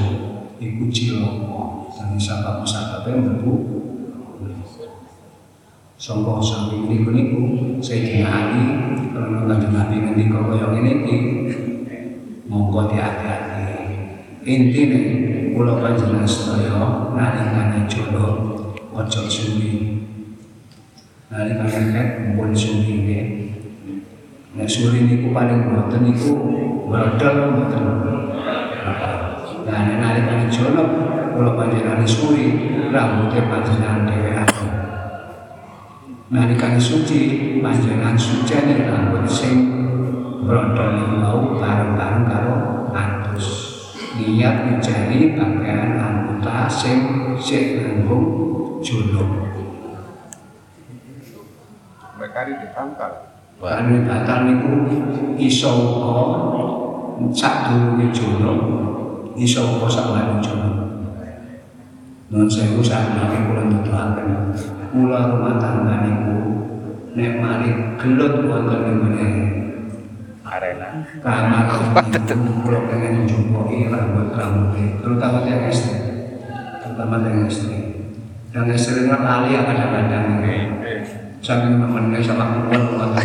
[0.58, 1.64] iku cilaka.
[1.98, 3.54] Dan sabab sababe mlebu.
[5.98, 7.42] Sangka sami niku niku
[7.82, 8.64] Sayyidina Ali
[9.18, 11.18] karena kanjeng Nabi ngendika kaya ngene iki
[12.46, 13.34] monggo hati-hati
[14.46, 15.00] intine
[15.58, 18.26] kula panjenengan sedaya nalikane jono
[18.94, 19.97] aja suwi
[21.28, 23.20] Nari kalian pun suri ini.
[24.56, 26.32] Nek suri niku paling boten niku
[26.88, 27.84] brodol boten.
[29.68, 30.84] Nah, nek nari kalian jono,
[31.36, 34.68] kalau panjenengan suri, rambutnya panjenengan dhewe aku.
[36.32, 37.20] Nari kalian suci,
[37.60, 38.56] panjenengan suci
[38.88, 39.56] rambut sing
[40.48, 42.56] brodol mau bareng-bareng karo
[42.96, 43.48] atus.
[44.16, 47.00] Niat mencari pakaian anggota sing
[47.36, 49.57] sing nanggung jono.
[52.38, 53.14] Mereka di pangkal.
[53.58, 54.70] Karena batal niku
[55.42, 56.22] iso uga
[57.34, 58.54] sak durunge jono,
[59.34, 60.70] iso uga sak wani jono.
[62.30, 64.54] Nun sewu sakniki kula nuduhaken.
[64.94, 66.38] Mula rumah tangga niku
[67.18, 69.30] nek mari gelut wonten ing ngene
[70.46, 71.10] arena.
[71.18, 75.98] kamar niku kula pengen njumpoki rambut-rambut terutama yang istri.
[76.86, 77.98] Terutama yang istri.
[78.54, 80.46] Yang istri kan lali kadang-kadang.
[81.48, 83.24] Saking temennya sama kuat kuat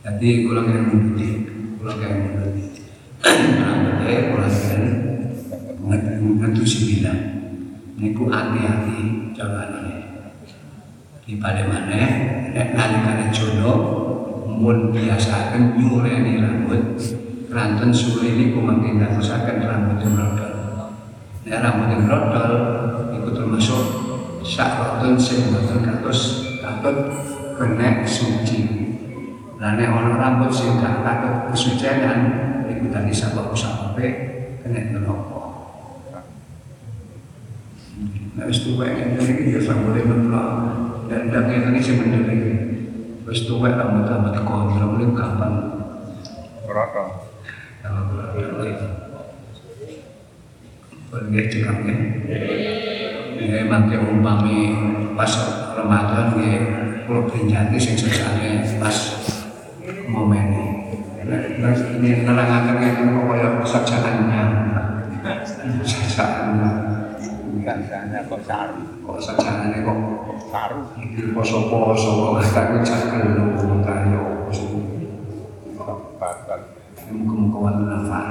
[0.00, 1.44] Jadi kula kira mudi,
[1.76, 2.72] kula kira mudi.
[3.20, 4.88] Rambutnya kula kira
[6.40, 7.18] ngentu sembilan.
[8.00, 9.94] Niku hati-hati jangan ini.
[11.20, 12.00] Di pada mana,
[12.56, 13.72] nek nalikane jono,
[14.56, 16.96] mun biasakan nyureni rambut,
[17.52, 20.45] ranten suri niku mungkin dadosaken rambut brodol.
[21.46, 22.52] Nek rambut yang brodol
[23.14, 23.82] itu termasuk
[24.42, 27.06] syahratun sing boten kados katut
[27.54, 28.66] kena suci.
[29.62, 32.18] Lah nek ana rambut sing gak katut kesucian
[32.66, 34.06] iku tadi sabab sababe
[34.58, 35.70] kena neraka.
[38.34, 40.50] Nek wis tuwek ngene iki ya rambute mentok.
[41.06, 42.52] Dan dan ngene sing bener iki.
[43.22, 45.54] Wis tuwek rambut-rambut kontrol itu gampang.
[46.66, 47.22] Rata.
[51.16, 51.94] Pergi cekapnya.
[53.40, 54.76] Ya mangke umpami
[55.16, 55.32] pas
[55.72, 56.60] Ramadan ya
[57.08, 58.96] kulo pinjati sing sesane pas
[60.12, 60.64] momen ini.
[61.58, 64.42] terus ini nerangaken ngeten kok kaya sajaannya
[65.82, 66.70] sajaannya
[67.66, 68.78] Rasanya kok saru.
[69.02, 69.98] kok sajaannya kok
[70.54, 70.80] Saru.
[71.02, 74.20] iki poso-poso kok tak jakel lho kaya
[76.16, 76.60] Bakal.
[77.10, 78.26] muga-muga wonten manfaat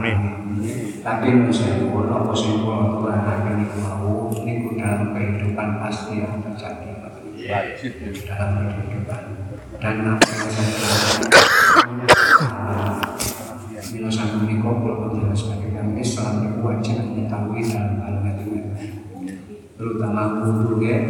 [1.05, 6.97] tapi saya pun apa sing kula aturaken niku mau niku dalam kehidupan pasti yang terjadi.
[7.45, 7.93] Wajib.
[8.25, 9.23] dalam kehidupan.
[9.77, 10.73] Dan apa yang saya
[13.85, 18.59] bila satu menikah kalau berjalan sebagai orang Islam itu wajib mengetahui dalam hal ini.
[19.77, 21.05] Terutama wudhu ya.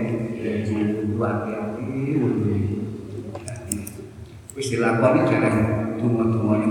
[0.76, 2.52] Wudhu hati-hati wudhu
[4.60, 5.96] wis dilakoni jarang.
[5.96, 6.68] Tunggu-tunggu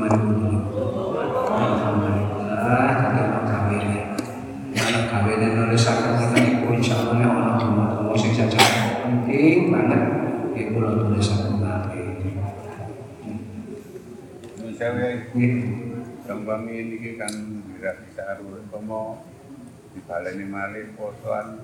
[1.54, 3.20] Alhamdulillah tadi
[4.74, 8.62] anak kawin anak nulisakan kita itu insya Allah ya orang tunggu-tunggu sing saja
[9.02, 10.02] penting banget
[10.54, 12.14] ya kalau tulisan kawin
[14.62, 15.66] Misalnya gitu
[16.24, 17.34] Gampang ini kan
[17.74, 18.64] tidak bisa saru.
[18.70, 19.18] Kamu
[19.98, 21.58] dibaleni malih posoan.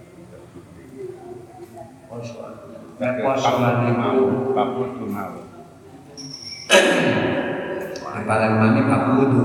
[2.99, 5.39] Nek posoan niku Paput mau.
[8.11, 9.45] Kepalan mani Pak Wudu.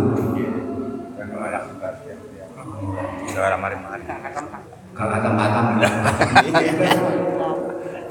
[1.16, 2.50] Kan malah siap siap.
[3.30, 3.56] Suara
[4.96, 5.66] Kalau kata matam.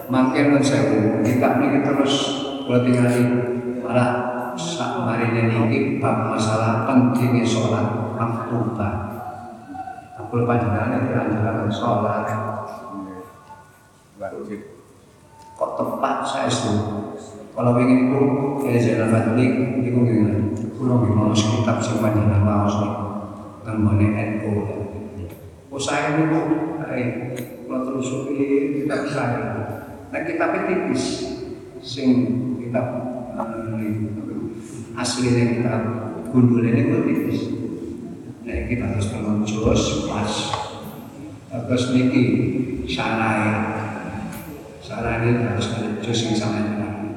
[0.05, 3.25] Makin nun sewu, kita ini terus kalau tinggali
[3.81, 4.09] malah
[4.53, 9.17] sak marine niki bab masalah pentingnya sholat maktubah.
[10.21, 12.29] Aku panjenengan dianjurkan sholat
[14.21, 14.61] Wajib.
[15.57, 16.73] kok tepat saya itu.
[17.55, 18.21] Kalau ingin itu
[18.67, 19.47] ya jalan fadli
[19.81, 20.39] itu gimana?
[20.53, 23.05] Nggih mau kitab sing panjenengan maos niku
[23.65, 24.53] nggone NU.
[25.73, 26.15] Oh saya
[26.95, 28.39] niku eh kulo telusuri
[28.83, 29.45] kitab saya.
[30.11, 31.05] Nah kitabnya tipis
[31.83, 32.09] sing
[32.63, 32.87] kitab
[33.35, 35.83] eh, aslinya kitab
[36.31, 37.41] gundul ini kok tipis.
[38.47, 40.33] Nah kita harus menunjus pas
[41.55, 42.23] terus niki
[42.91, 43.75] syarah
[44.85, 47.17] Sarane harus menjus sing sama jenengan.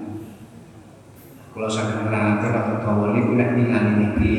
[1.52, 4.36] Kalau saya menerangkan atau kawal niku nek ningali niki,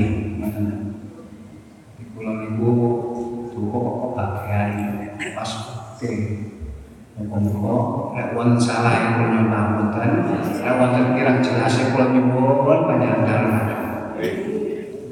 [7.38, 10.10] Muga-muga nek wonten salah yang kula nyuwun pangapunten,
[10.58, 13.44] nek wonten kirang jelas yang kula nyuwun panjenengan.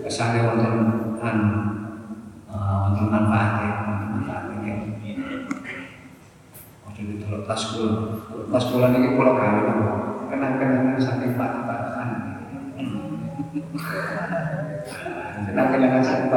[0.03, 0.75] Kesane wonten
[1.23, 1.39] an
[2.51, 4.79] eh, wonten manfaate, wonten manfaate nggih.
[6.91, 7.95] Ojo ditolak tas kula.
[8.51, 9.61] Tas kula niki kula gawe?
[10.27, 11.39] Kenang-kenangan saking.
[15.47, 16.31] Kenang-kenangan saking.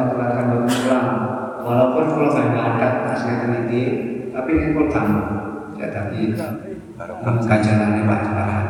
[1.66, 3.82] Walaupun kula gak ada niki,
[4.30, 5.39] tapi ini kula.
[5.80, 6.36] Ya tadi
[7.48, 8.66] kajanane Pak Pakan.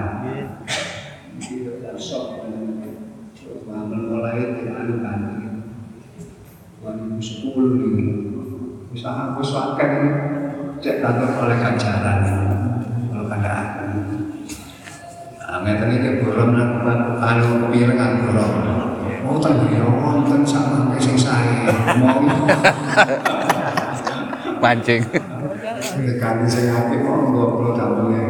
[1.98, 2.40] Sok
[3.82, 4.40] mulai
[4.72, 5.20] anu kan
[6.80, 7.20] 2010
[7.92, 8.06] ini
[8.90, 9.92] bisa aku suakan
[10.80, 12.18] cek dapat oleh ganjaran
[13.12, 13.84] kalau kada aku
[15.62, 16.88] ngeten iki burung aku
[17.20, 18.54] anu pirengan burung
[19.28, 21.68] oh ten ya wonten sama sing sae
[22.00, 22.22] mau
[24.60, 25.00] Mancing.
[25.80, 28.22] Dekati sing kok nggo kula dampunge.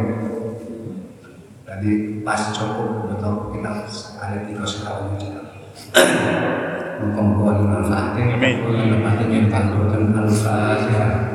[1.67, 1.91] Tadi
[2.23, 3.83] pas cukup betul kita
[4.23, 5.19] ada tiga sekali.
[7.01, 8.55] Manfaatnya, Amin.
[8.61, 11.33] manfaatnya yang tangguh dan al-fatihah.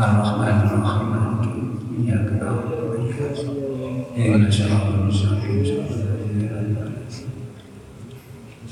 [0.00, 1.09] Ar-Rahman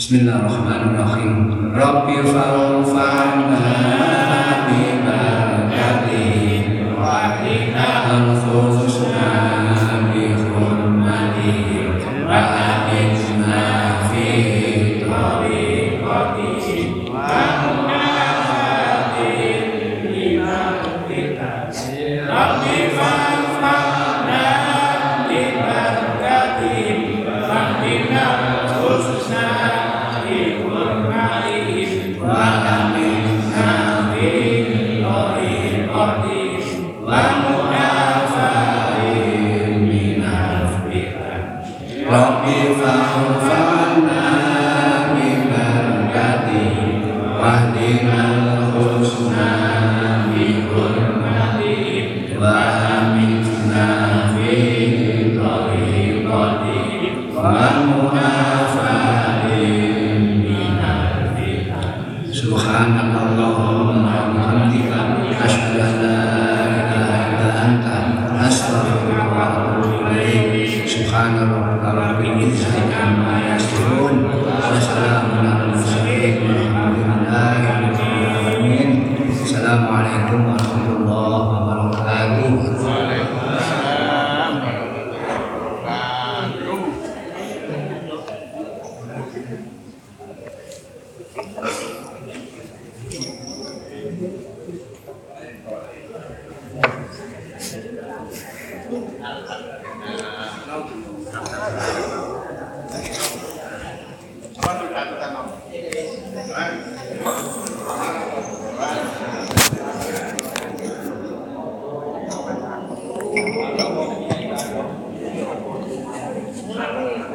[0.09, 1.37] بسم الله الرحمن الرحيم.
[1.77, 3.61] رب فانفعنا